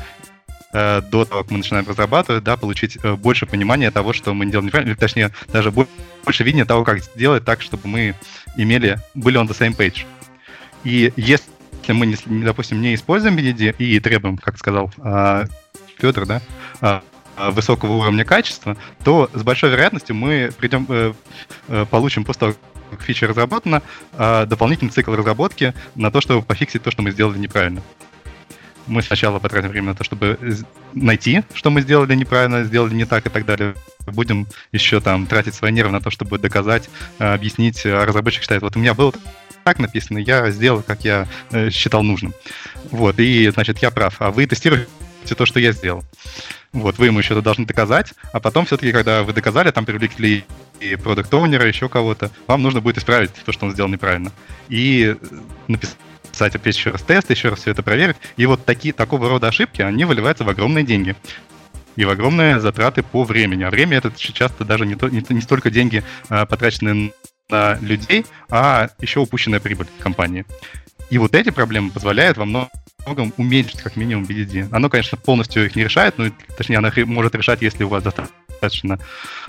[0.72, 4.46] э, до того, как мы начинаем разрабатывать, да, получить э, больше понимания того, что мы
[4.46, 8.14] делаем неправильно, или точнее, даже больше видения того, как сделать так, чтобы мы
[8.56, 10.06] имели, были on the same page.
[10.84, 11.50] И если
[11.94, 15.46] мы, не, допустим, не используем BDD и требуем, как сказал э,
[15.98, 16.42] Федор, да,
[16.82, 17.00] э,
[17.52, 21.14] высокого уровня качества, то с большой вероятностью мы придем, э,
[21.68, 22.54] э, получим после того,
[22.92, 23.82] как фича разработана,
[24.14, 27.82] э, дополнительный цикл разработки на то, чтобы пофиксить то, что мы сделали неправильно
[28.88, 30.40] мы сначала потратим время на то, чтобы
[30.94, 33.76] найти, что мы сделали неправильно, сделали не так и так далее.
[34.06, 37.86] Будем еще там тратить свои нервы на то, чтобы доказать, объяснить.
[37.86, 39.14] А разработчик считает, вот у меня было
[39.68, 42.34] так написано, я сделал, как я э, считал нужным.
[42.90, 44.16] Вот, и, значит, я прав.
[44.20, 44.88] А вы тестируете
[45.36, 46.06] то, что я сделал.
[46.72, 50.46] Вот, вы ему еще это должны доказать, а потом все-таки, когда вы доказали, там привлекли
[50.80, 54.32] и продукт оунера еще кого-то, вам нужно будет исправить то, что он сделал неправильно.
[54.70, 55.18] И
[55.68, 55.98] написать
[56.32, 58.16] писать опять еще раз тест, еще раз все это проверить.
[58.38, 61.14] И вот такие, такого рода ошибки, они выливаются в огромные деньги
[61.98, 63.64] и в огромные затраты по времени.
[63.64, 67.12] А время это часто даже не, то, не, не столько деньги, а, потраченные
[67.50, 70.46] на людей, а еще упущенная прибыль компании.
[71.10, 74.68] И вот эти проблемы позволяют во многом уменьшить как минимум BDD.
[74.72, 79.00] Оно, конечно, полностью их не решает, но точнее, оно может решать, если у вас достаточно,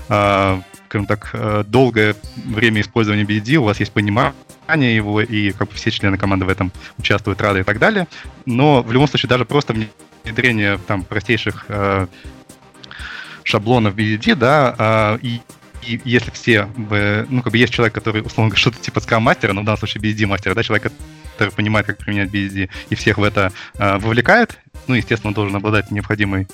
[0.09, 5.69] э, скажем так, э, долгое время использования BDD, у вас есть понимание его, и как
[5.69, 8.07] бы все члены команды в этом участвуют, рады и так далее.
[8.47, 9.75] Но в любом случае даже просто
[10.23, 12.07] внедрение там простейших э,
[13.43, 15.41] шаблонов BDD, да, э, и
[15.83, 19.65] и если все, ну, как бы есть человек, который, условно что-то типа скам-мастера, но в
[19.65, 20.93] данном случае BSD-мастера, да, человек,
[21.37, 25.57] который понимает, как применять BSD, и всех в это э, вовлекает, ну, естественно, он должен
[25.57, 26.49] обладать необходимой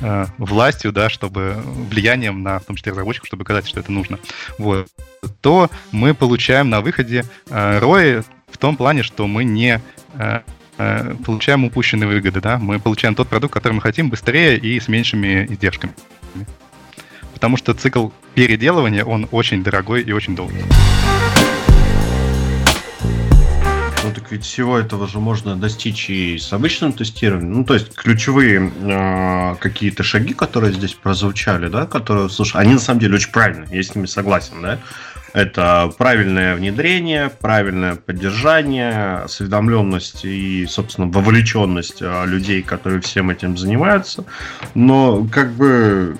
[0.00, 4.18] э, властью, да, чтобы влиянием на, в том числе, разработчиков, чтобы доказать, что это нужно.
[4.58, 4.88] Вот.
[5.40, 9.80] То мы получаем на выходе э, ROI в том плане, что мы не
[10.14, 10.40] э,
[10.78, 14.88] э, получаем упущенные выгоды, да, мы получаем тот продукт, который мы хотим быстрее и с
[14.88, 15.94] меньшими издержками.
[17.42, 20.62] Потому что цикл переделывания, он очень дорогой и очень долгий.
[24.04, 27.52] Ну так ведь всего этого же можно достичь и с обычным тестированием.
[27.52, 32.78] Ну то есть ключевые э, какие-то шаги, которые здесь прозвучали, да, которые, слушай, они на
[32.78, 34.78] самом деле очень правильные, я с ними согласен, да.
[35.32, 44.24] Это правильное внедрение, правильное поддержание, осведомленность и, собственно, вовлеченность а, людей, которые всем этим занимаются.
[44.74, 46.16] Но как бы,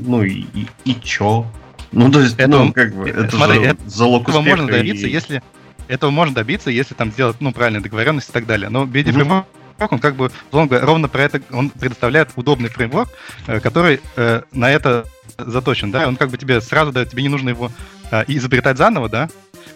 [0.00, 1.46] ну и, и, и чё?
[1.92, 4.44] Ну, то есть, это, ну, как бы, это смотри, же это, залог успеха.
[4.44, 5.10] можно добиться, и...
[5.10, 5.42] если
[5.88, 8.68] этого можно добиться, если там сделать, ну, правильные договоренности и так далее.
[8.68, 9.46] Но BD фреймворк,
[9.78, 13.08] он как бы, ровно про это, он предоставляет удобный фреймворк,
[13.46, 15.06] э, который э, на это
[15.38, 17.70] заточен, да, он как бы тебе сразу дает, тебе не нужно его
[18.10, 19.28] э, изобретать заново, да,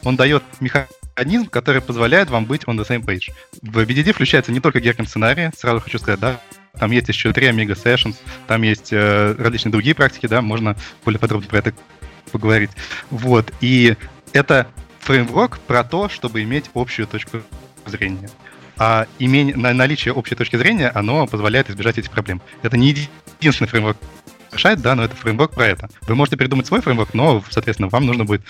[0.03, 3.31] он дает механизм, который позволяет вам быть on the same page.
[3.63, 6.41] В BDD включается не только Gherkin сценарий, сразу хочу сказать, да,
[6.79, 8.17] там есть еще 3 Amiga Sessions,
[8.47, 11.75] там есть э, различные другие практики, да, можно более подробно про это
[12.33, 12.71] поговорить.
[13.11, 13.97] Вот, и
[14.33, 14.69] это
[15.01, 17.43] фреймворк про то, чтобы иметь общую точку
[17.87, 18.31] зрения.
[18.77, 22.41] А имение, наличие общей точки зрения, оно позволяет избежать этих проблем.
[22.63, 22.95] Это не
[23.39, 23.99] единственный фреймворк
[24.53, 25.91] решает, да, но это фреймворк про это.
[26.03, 28.43] Вы можете придумать свой фреймворк, но, соответственно, вам нужно будет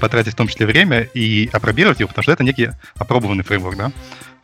[0.00, 3.92] потратить в том числе время и опробировать его, потому что это некий опробованный фреймворк, да.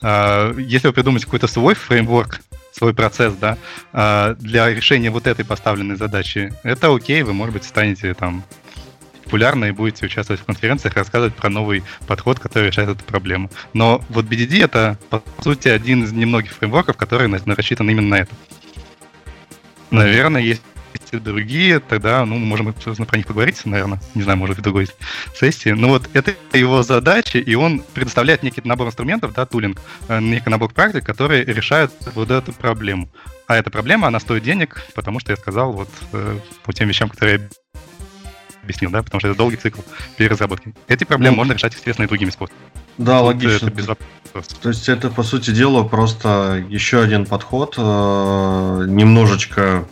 [0.02, 2.40] А, если вы придумаете какой-то свой фреймворк,
[2.72, 3.58] свой процесс, да,
[3.92, 8.44] а, для решения вот этой поставленной задачи, это окей, вы, может быть, станете там
[9.24, 13.48] популярны и будете участвовать в конференциях, рассказывать про новый подход, который решает эту проблему.
[13.72, 18.34] Но вот BDD это, по сути, один из немногих фреймворков, который рассчитан именно на это.
[19.92, 20.62] Наверное, есть
[21.12, 24.00] и другие, тогда ну, мы можем, собственно, про них поговорить, наверное.
[24.14, 24.88] Не знаю, может, в другой
[25.34, 25.70] сессии.
[25.70, 30.50] Но вот это его задача, и он предоставляет некий набор инструментов, да, тулинг, э, некий
[30.50, 33.08] набор практик, которые решают вот эту проблему.
[33.46, 37.08] А эта проблема, она стоит денег, потому что я сказал вот э, по тем вещам,
[37.08, 37.80] которые я
[38.62, 39.80] объяснил, да, потому что это долгий цикл
[40.16, 40.74] переразработки.
[40.86, 42.62] Эти проблемы ну, можно решать, естественно, и другими способами.
[42.98, 43.66] Да, Тут логично.
[43.66, 44.58] Это без вопросов.
[44.61, 49.86] То есть это, по сути дела, просто еще один подход, э, немножечко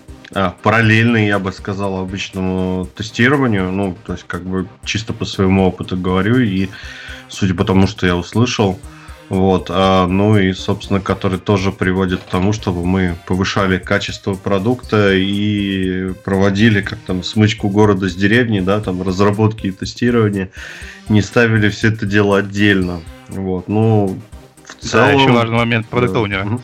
[0.62, 3.70] параллельный, я бы сказал, обычному тестированию.
[3.70, 6.68] Ну, то есть, как бы чисто по своему опыту говорю, и
[7.29, 8.79] судя по тому, что я услышал,
[9.29, 15.12] вот, а, ну и, собственно, который тоже приводит к тому, чтобы мы повышали качество продукта
[15.14, 20.51] и проводили как там смычку города с деревни, да, там разработки и тестирование,
[21.11, 23.03] не ставили все это дело отдельно.
[23.29, 24.18] Вот, ну,
[24.64, 25.07] в целом...
[25.07, 26.59] Да, еще важный момент продукт да.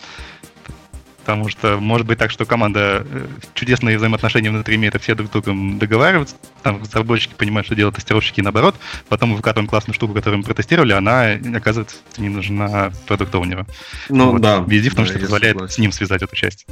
[1.24, 5.30] Потому что может быть так, что команда э, чудесные взаимоотношения внутри имеет, и все друг
[5.30, 6.36] с другом договариваются.
[6.62, 8.76] Там разработчики понимают, что делают тестировщики и наоборот.
[9.08, 13.66] Потом мы выкатываем классную штуку, которую мы протестировали, она оказывается не нужна продукт оунера
[14.10, 14.42] Ну вот.
[14.42, 14.62] да.
[14.66, 15.74] Везде, потому да, что позволяет согласен.
[15.74, 16.66] с ним связать эту часть.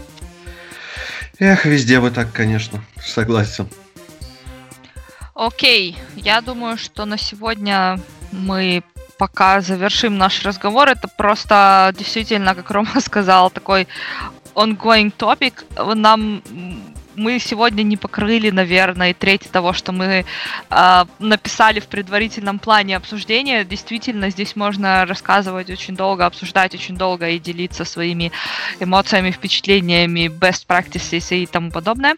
[1.39, 2.85] Эх, везде вы так, конечно.
[3.03, 3.69] Согласен.
[5.35, 7.99] Окей, я думаю, что на сегодня
[8.33, 8.83] мы
[9.19, 10.89] пока завершим наш разговор.
[10.89, 13.89] Это просто действительно, как Рома сказал, такой
[14.56, 15.54] ongoing topic.
[15.96, 16.42] Нам
[17.17, 20.25] мы сегодня не покрыли, наверное, треть того, что мы
[20.71, 23.65] э, написали в предварительном плане обсуждения.
[23.65, 28.33] Действительно, здесь можно рассказывать очень долго, обсуждать очень долго и делиться своими
[28.81, 32.17] эмоциями, впечатлениями, best practices и тому подобное.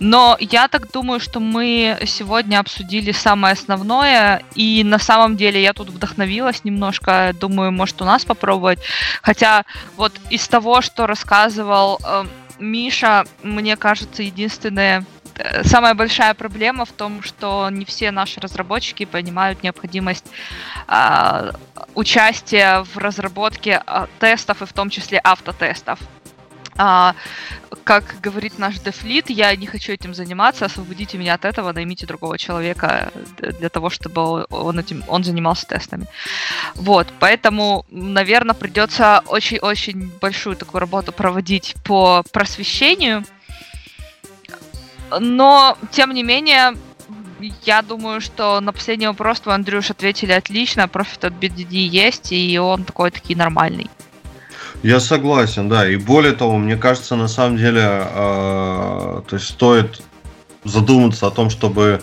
[0.00, 5.72] Но я так думаю, что мы сегодня обсудили самое основное, и на самом деле я
[5.72, 8.78] тут вдохновилась немножко, думаю, может у нас попробовать.
[9.22, 9.64] Хотя
[9.96, 12.24] вот из того, что рассказывал э,
[12.58, 15.04] Миша, мне кажется, единственная
[15.36, 20.26] э, самая большая проблема в том, что не все наши разработчики понимают необходимость
[20.88, 21.52] э,
[21.94, 25.98] участия в разработке э, тестов и в том числе автотестов.
[26.78, 27.16] А,
[27.82, 32.38] как говорит наш дефлит, я не хочу этим заниматься, освободите меня от этого, наймите другого
[32.38, 36.06] человека для того, чтобы он, этим, он занимался тестами.
[36.76, 43.24] Вот, поэтому, наверное, придется очень-очень большую такую работу проводить по просвещению.
[45.18, 46.74] Но, тем не менее,
[47.64, 50.86] я думаю, что на последний вопрос твой, Андрюш, ответили отлично.
[50.86, 53.88] Профит от BDD есть, и он такой-таки нормальный.
[54.82, 55.88] Я согласен, да.
[55.88, 60.00] И более того, мне кажется, на самом деле, э, то есть стоит
[60.64, 62.00] задуматься о том, чтобы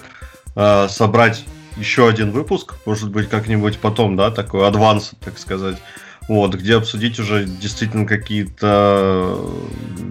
[0.56, 1.46] э, собрать
[1.78, 5.78] еще один выпуск, может быть, как-нибудь потом, да, такой advanced, так сказать,
[6.28, 9.40] вот, где обсудить уже действительно какие-то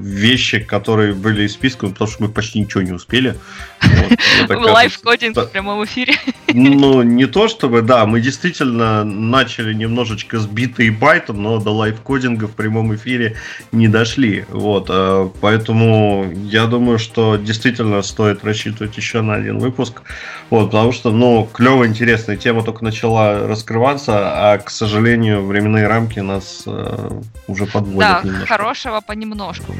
[0.05, 3.37] вещи, которые были из списка, потому что мы почти ничего не успели.
[4.49, 6.15] Live coding в прямом эфире.
[6.53, 12.40] Ну, не то чтобы, да, мы действительно начали немножечко сбитый байтом, но до live coding
[12.40, 13.37] а в прямом эфире
[13.73, 14.45] не дошли.
[14.51, 20.03] Вот, э, поэтому я думаю, что действительно стоит рассчитывать еще на один выпуск.
[20.51, 26.04] Вот, потому что, ну, клевая, интересная тема только начала раскрываться, а, к сожалению, временные рамки
[26.05, 28.47] рамки нас э, уже подводят да, немножко.
[28.47, 29.73] хорошего понемножку.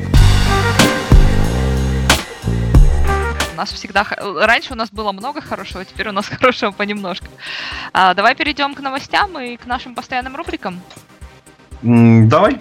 [3.53, 4.07] У нас всегда...
[4.19, 7.27] Раньше у нас было много хорошего, теперь у нас хорошего понемножку.
[7.93, 10.81] А, давай перейдем к новостям и к нашим постоянным рубрикам.
[11.83, 12.61] Давай.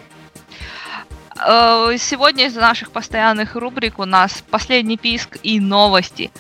[1.46, 6.32] Э, сегодня из наших постоянных рубрик у нас последний писк и новости.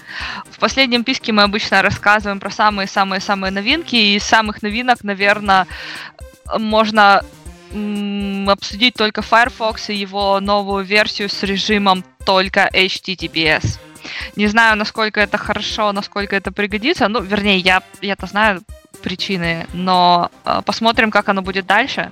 [0.51, 3.95] В последнем писке мы обычно рассказываем про самые-самые-самые новинки.
[3.95, 5.67] И из самых новинок, наверное,
[6.57, 7.23] можно
[8.47, 13.79] обсудить только Firefox и его новую версию с режимом только HTTPS.
[14.35, 17.07] Не знаю, насколько это хорошо, насколько это пригодится.
[17.07, 18.61] Ну, вернее, я, я-то знаю
[19.01, 22.11] причины, но э, посмотрим, как оно будет дальше.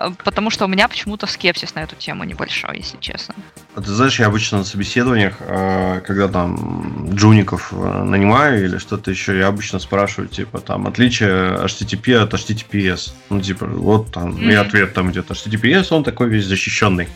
[0.00, 3.34] Э, потому что у меня почему-то скепсис на эту тему небольшой, если честно.
[3.74, 9.10] А ты знаешь, я обычно на собеседованиях, э, когда там джуников э, нанимаю или что-то
[9.10, 13.12] еще, я обычно спрашиваю, типа, там, отличие HTTP от HTTPS.
[13.28, 14.52] Ну, типа, вот там, mm-hmm.
[14.52, 15.30] и ответ там идет.
[15.30, 17.08] HTTPS, он такой весь защищенный.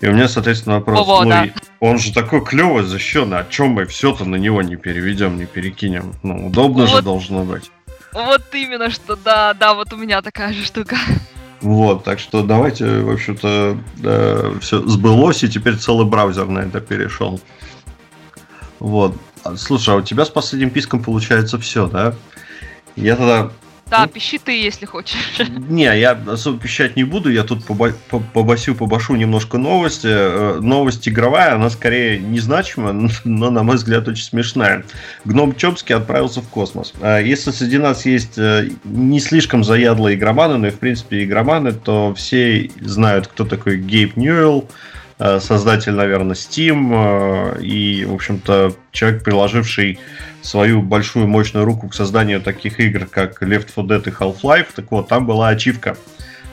[0.00, 1.46] И у меня, соответственно, вопрос, Ого, ну, да.
[1.80, 6.14] он же такой клевый, защищенный, о чем мы все-то на него не переведем, не перекинем?
[6.22, 7.70] Ну, удобно вот, же должно быть.
[8.12, 10.96] Вот именно что, да, да, вот у меня такая же штука.
[11.60, 16.80] Вот, так что давайте, в общем-то, да, все сбылось, и теперь целый браузер на это
[16.80, 17.40] перешел.
[18.78, 19.16] Вот.
[19.42, 22.14] А, слушай, а у тебя с последним писком получается все, да?
[22.94, 23.50] Я тогда
[23.88, 24.08] Да, Ну.
[24.08, 25.16] пищи ты, если хочешь.
[25.68, 30.08] Не, я особо пищать не буду, я тут поба- по- побасю, побашу немножко новости.
[30.10, 32.92] Э, Новость игровая, она скорее незначима,
[33.24, 34.84] но, на мой взгляд, очень смешная.
[35.24, 36.94] Гном Чопский отправился в космос.
[37.00, 41.70] А Если среди нас есть э, не слишком заядлые игроманы, но и, в принципе, игроманы,
[41.72, 48.74] то все знают, кто такой Гейб Ньюэлл, э, создатель, наверное, Steam, э, и, в общем-то,
[48.92, 49.98] человек, приложивший
[50.42, 54.68] свою большую мощную руку к созданию таких игр, как Left 4 Dead и Half-Life.
[54.74, 55.96] Так вот, там была ачивка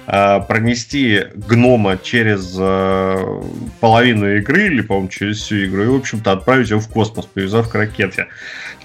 [0.07, 3.41] э, пронести гнома через э,
[3.81, 7.69] половину игры, или, по-моему, через всю игру, и, в общем-то, отправить его в космос, привязав
[7.69, 8.27] к ракете.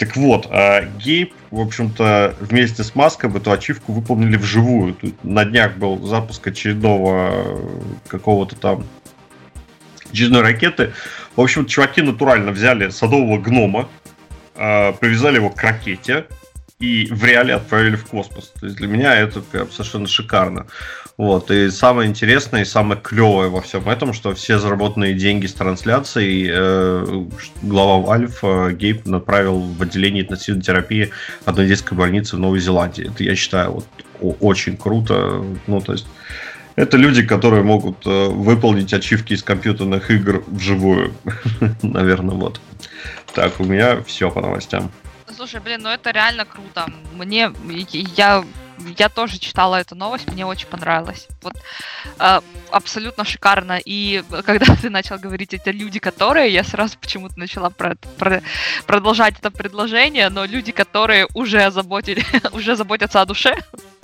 [0.01, 4.95] Так вот, э, Гейб, в общем-то, вместе с Маском эту ачивку выполнили вживую.
[4.95, 7.57] Тут на днях был запуск очередного э,
[8.09, 8.85] какого-то там
[10.11, 10.93] очередной ракеты.
[11.37, 13.89] В общем, чуваки натурально взяли садового гнома,
[14.55, 16.27] э, привязали его к ракете
[16.81, 18.53] и в реале отправили в космос.
[18.61, 20.67] То есть для меня это прям совершенно шикарно.
[21.17, 21.51] Вот.
[21.51, 26.49] И самое интересное и самое клевое во всем этом, что все заработанные деньги с трансляцией
[26.49, 27.27] э,
[27.63, 31.11] глава э, Гейб направил в отделение интенсивной терапии
[31.45, 33.11] одной детской больницы в Новой Зеландии.
[33.13, 33.73] Это, я считаю,
[34.21, 35.45] вот, очень круто.
[35.67, 36.07] Ну, то есть
[36.79, 41.13] это люди, которые могут э, выполнить ачивки из компьютерных игр вживую.
[41.83, 42.61] Наверное, вот.
[43.35, 44.91] Так, у меня все по новостям.
[45.35, 46.87] Слушай, блин, ну это реально круто.
[47.15, 47.51] Мне,
[47.93, 48.45] я,
[48.99, 51.29] я тоже читала эту новость, мне очень понравилось.
[51.43, 51.55] Вот
[52.19, 53.79] э, абсолютно шикарно.
[53.85, 58.43] И когда ты начал говорить это люди, которые, я сразу почему-то начала про, про-
[58.87, 63.57] продолжать это предложение, но люди, которые уже озаботили, уже заботятся о душе.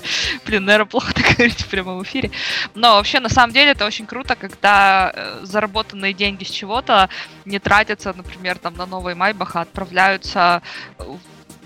[0.47, 2.31] Блин, наверное, плохо так говорить в прямом эфире.
[2.75, 7.09] Но вообще, на самом деле, это очень круто, когда э, заработанные деньги с чего-то
[7.45, 10.62] не тратятся, например, там на новый Майбах, а отправляются
[10.99, 11.05] э,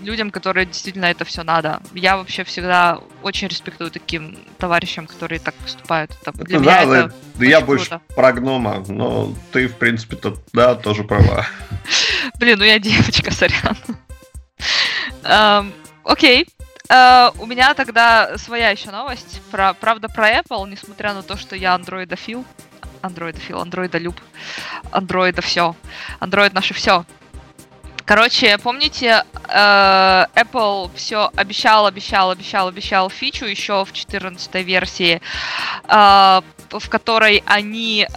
[0.01, 1.81] людям, которые действительно это все надо.
[1.93, 6.11] Я вообще всегда очень респектую таким товарищам, которые так поступают.
[6.21, 8.03] Это для Ну меня да, это да, я очень больше круто.
[8.15, 11.45] про гнома, но ты, в принципе-то, да, тоже права.
[12.39, 13.77] Блин, ну я девочка, сорян.
[15.23, 15.73] Эм,
[16.03, 16.47] Окей.
[16.89, 19.41] Э, У меня тогда своя еще новость.
[19.51, 22.45] Про, правда, про Apple, несмотря на то, что я андроидофил.
[23.01, 24.19] Андроидофил, андроидолюб.
[24.91, 25.75] Андроида все.
[26.19, 27.05] Андроид наше все.
[28.09, 35.21] Короче, помните, э, Apple все обещал, обещал, обещал, обещал фичу еще в 14 версии,
[35.87, 36.41] э,
[36.71, 38.07] в которой они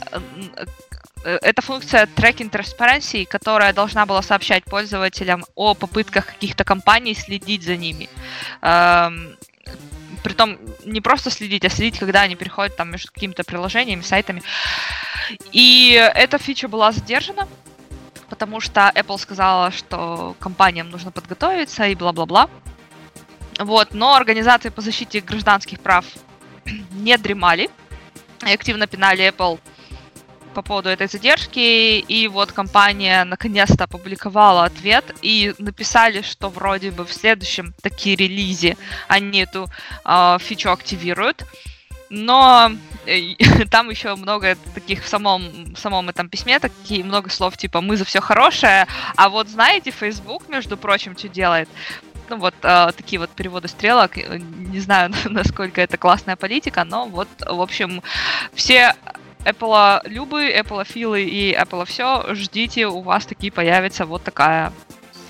[1.25, 7.63] э, это функция Tracking Transparency, которая должна была сообщать пользователям о попытках каких-то компаний следить
[7.63, 8.09] за ними.
[8.63, 9.37] Эм,
[10.23, 14.43] Притом не просто следить, а следить, когда они переходят там между какими-то приложениями, сайтами.
[15.51, 17.49] И эта фича была задержана,
[18.33, 22.49] потому что Apple сказала, что компаниям нужно подготовиться и бла-бла-бла.
[23.59, 26.07] Вот, но организации по защите гражданских прав
[26.93, 27.69] не дремали
[28.47, 29.61] и активно пинали Apple
[30.55, 37.05] по поводу этой задержки, и вот компания наконец-то опубликовала ответ и написали, что вроде бы
[37.05, 38.79] в следующем таки релизе
[39.09, 39.67] они эту
[40.07, 41.45] э, фичу активируют,
[42.13, 42.71] но
[43.07, 43.35] э,
[43.71, 47.97] там еще много таких в самом, в самом этом письме, такие много слов типа «мы
[47.97, 48.87] за все хорошее»,
[49.17, 51.69] а вот знаете, Facebook, между прочим, что делает?
[52.29, 57.07] Ну вот э, такие вот переводы стрелок, Э, не знаю, насколько это классная политика, но
[57.07, 58.03] вот, в общем,
[58.55, 58.95] все
[59.45, 64.73] Apple любы, Apple филы и Apple все, ждите, у вас такие появится вот такая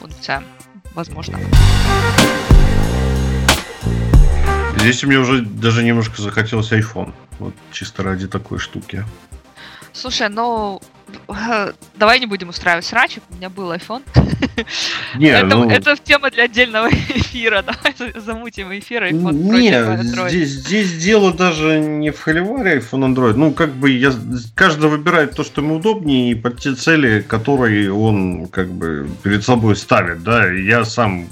[0.01, 0.43] функция,
[0.95, 1.39] возможно.
[4.83, 7.13] Здесь мне уже даже немножко захотелось iPhone.
[7.39, 9.05] Вот чисто ради такой штуки.
[9.93, 10.81] Слушай, ну
[11.97, 14.03] давай не будем устраивать срачик, у меня был iPhone.
[15.17, 17.63] Не, это, ну, это тема для отдельного эфира.
[17.63, 23.35] Давай за- замутим эфир iPhone Не, здесь, здесь дело даже не в холиваре iPhone Android.
[23.35, 24.13] Ну, как бы я,
[24.55, 29.45] каждый выбирает то, что ему удобнее, и под те цели, которые он как бы перед
[29.45, 30.23] собой ставит.
[30.23, 31.29] Да, я сам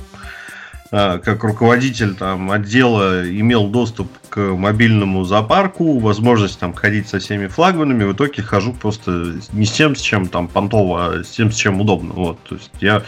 [0.90, 8.04] как руководитель там отдела имел доступ к мобильному зоопарку, возможность там ходить со всеми флагманами,
[8.04, 11.56] в итоге хожу просто не с тем, с чем там понтово, а с тем, с
[11.56, 12.12] чем удобно.
[12.14, 13.02] Вот, то есть я,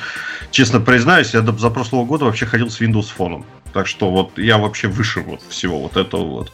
[0.50, 3.44] честно признаюсь, я до за прошлого года вообще ходил с Windows фоном.
[3.72, 6.52] Так что вот я вообще выше вот всего вот этого вот.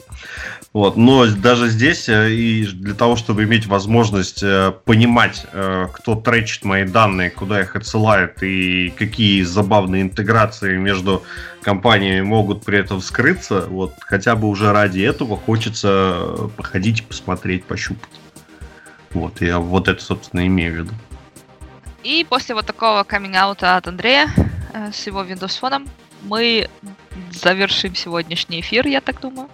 [0.79, 0.97] Вот.
[0.97, 6.65] Но даже здесь, э, и для того, чтобы иметь возможность э, понимать, э, кто тречит
[6.65, 11.25] мои данные, куда их отсылает и какие забавные интеграции между
[11.63, 18.13] компаниями могут при этом вскрыться, вот хотя бы уже ради этого хочется походить, посмотреть, пощупать.
[19.11, 20.95] Вот, я вот это, собственно, имею в виду.
[22.05, 24.29] И после вот такого каминг-аута от Андрея
[24.93, 25.89] с его Windows Phone
[26.23, 26.71] мы
[27.33, 29.49] завершим сегодняшний эфир, я так думаю.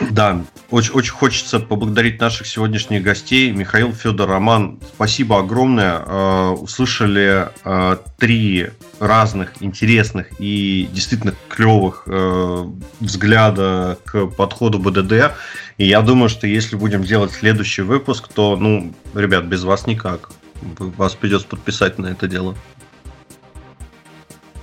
[0.00, 3.50] Да, очень, очень хочется поблагодарить наших сегодняшних гостей.
[3.50, 6.02] Михаил, Федор, Роман, спасибо огромное.
[6.06, 8.68] Э, услышали э, три
[9.00, 12.64] разных, интересных и действительно клевых э,
[13.00, 15.32] взгляда к подходу БДД.
[15.78, 20.30] И я думаю, что если будем делать следующий выпуск, то, ну, ребят, без вас никак.
[20.60, 22.56] Вас придется подписать на это дело.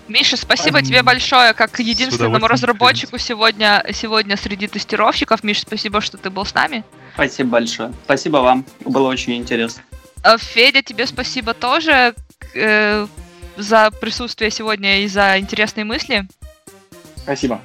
[0.08, 5.44] Миша, спасибо тебе большое, как единственному разработчику сегодня, сегодня среди тестировщиков.
[5.44, 6.84] Миша, спасибо, что ты был с нами.
[7.14, 7.94] Спасибо большое.
[8.04, 8.66] Спасибо вам.
[8.82, 9.82] Было очень интересно.
[10.22, 12.14] А, Федя, тебе спасибо тоже
[12.54, 13.08] э,
[13.58, 16.28] за присутствие сегодня и за интересные мысли.
[17.18, 17.62] Спасибо.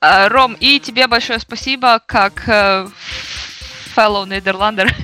[0.00, 2.86] А, Ром, и тебе большое спасибо, как э,
[3.96, 4.94] fellow Нидерландер.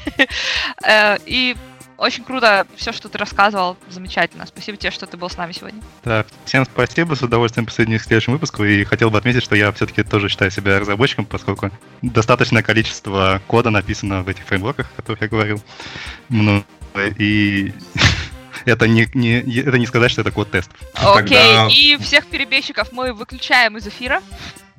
[0.84, 1.56] э, и
[2.00, 3.76] очень круто все, что ты рассказывал.
[3.90, 4.46] Замечательно.
[4.46, 5.82] Спасибо тебе, что ты был с нами сегодня.
[6.02, 7.14] Да, всем спасибо.
[7.14, 8.64] С удовольствием присоединюсь к следующему выпуску.
[8.64, 11.70] И хотел бы отметить, что я все-таки тоже считаю себя разработчиком, поскольку
[12.00, 15.62] достаточное количество кода написано в этих фреймворках, о которых я говорил.
[16.30, 16.64] Ну,
[17.18, 17.74] и
[18.64, 20.70] это не, не, это не сказать, что это код-тест.
[20.94, 21.68] Окей, Тогда...
[21.68, 24.22] и всех перебежчиков мы выключаем из эфира.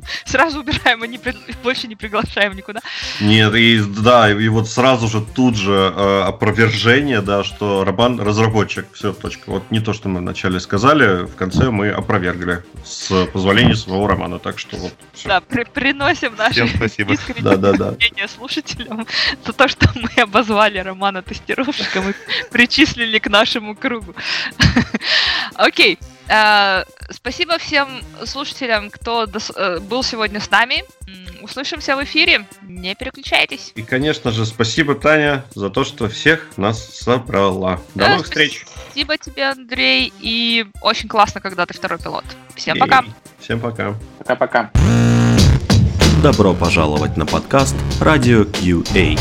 [0.26, 1.36] Сразу убираем, и не при...
[1.64, 2.82] больше не приглашаем никуда.
[3.20, 8.86] Нет, и да, и вот сразу же тут же э, опровержение, да, что Рабан разработчик.
[8.94, 9.44] Все, точка.
[9.48, 14.40] Вот не то, что мы вначале сказали, в конце мы опровергли с позволения своего романа.
[14.40, 14.94] Так что вот.
[15.14, 15.30] Все.
[15.30, 17.16] Да, при приносим наши спасибо.
[17.40, 17.96] да, да, да.
[18.28, 19.06] слушателям
[19.46, 22.14] за то, что мы обозвали романа тестировщиком и
[22.52, 24.16] причислили к нашему кругу.
[25.56, 25.98] Окей.
[26.02, 26.21] Э,
[27.10, 30.84] спасибо всем слушателям, кто э, был сегодня с нами.
[31.42, 32.46] Услышимся в эфире.
[32.62, 33.74] Не переключайтесь.
[33.76, 37.82] И, конечно же, спасибо, Таня, за то, что всех нас собрала.
[37.96, 38.66] До новых встреч.
[38.92, 40.14] Спасибо тебе, Андрей.
[40.20, 42.26] И очень классно, когда ты второй пилот.
[42.56, 43.04] Всем пока.
[43.40, 43.96] Всем пока.
[44.20, 44.72] Пока-пока.
[46.22, 49.20] Добро пожаловать на подкаст Радио QA.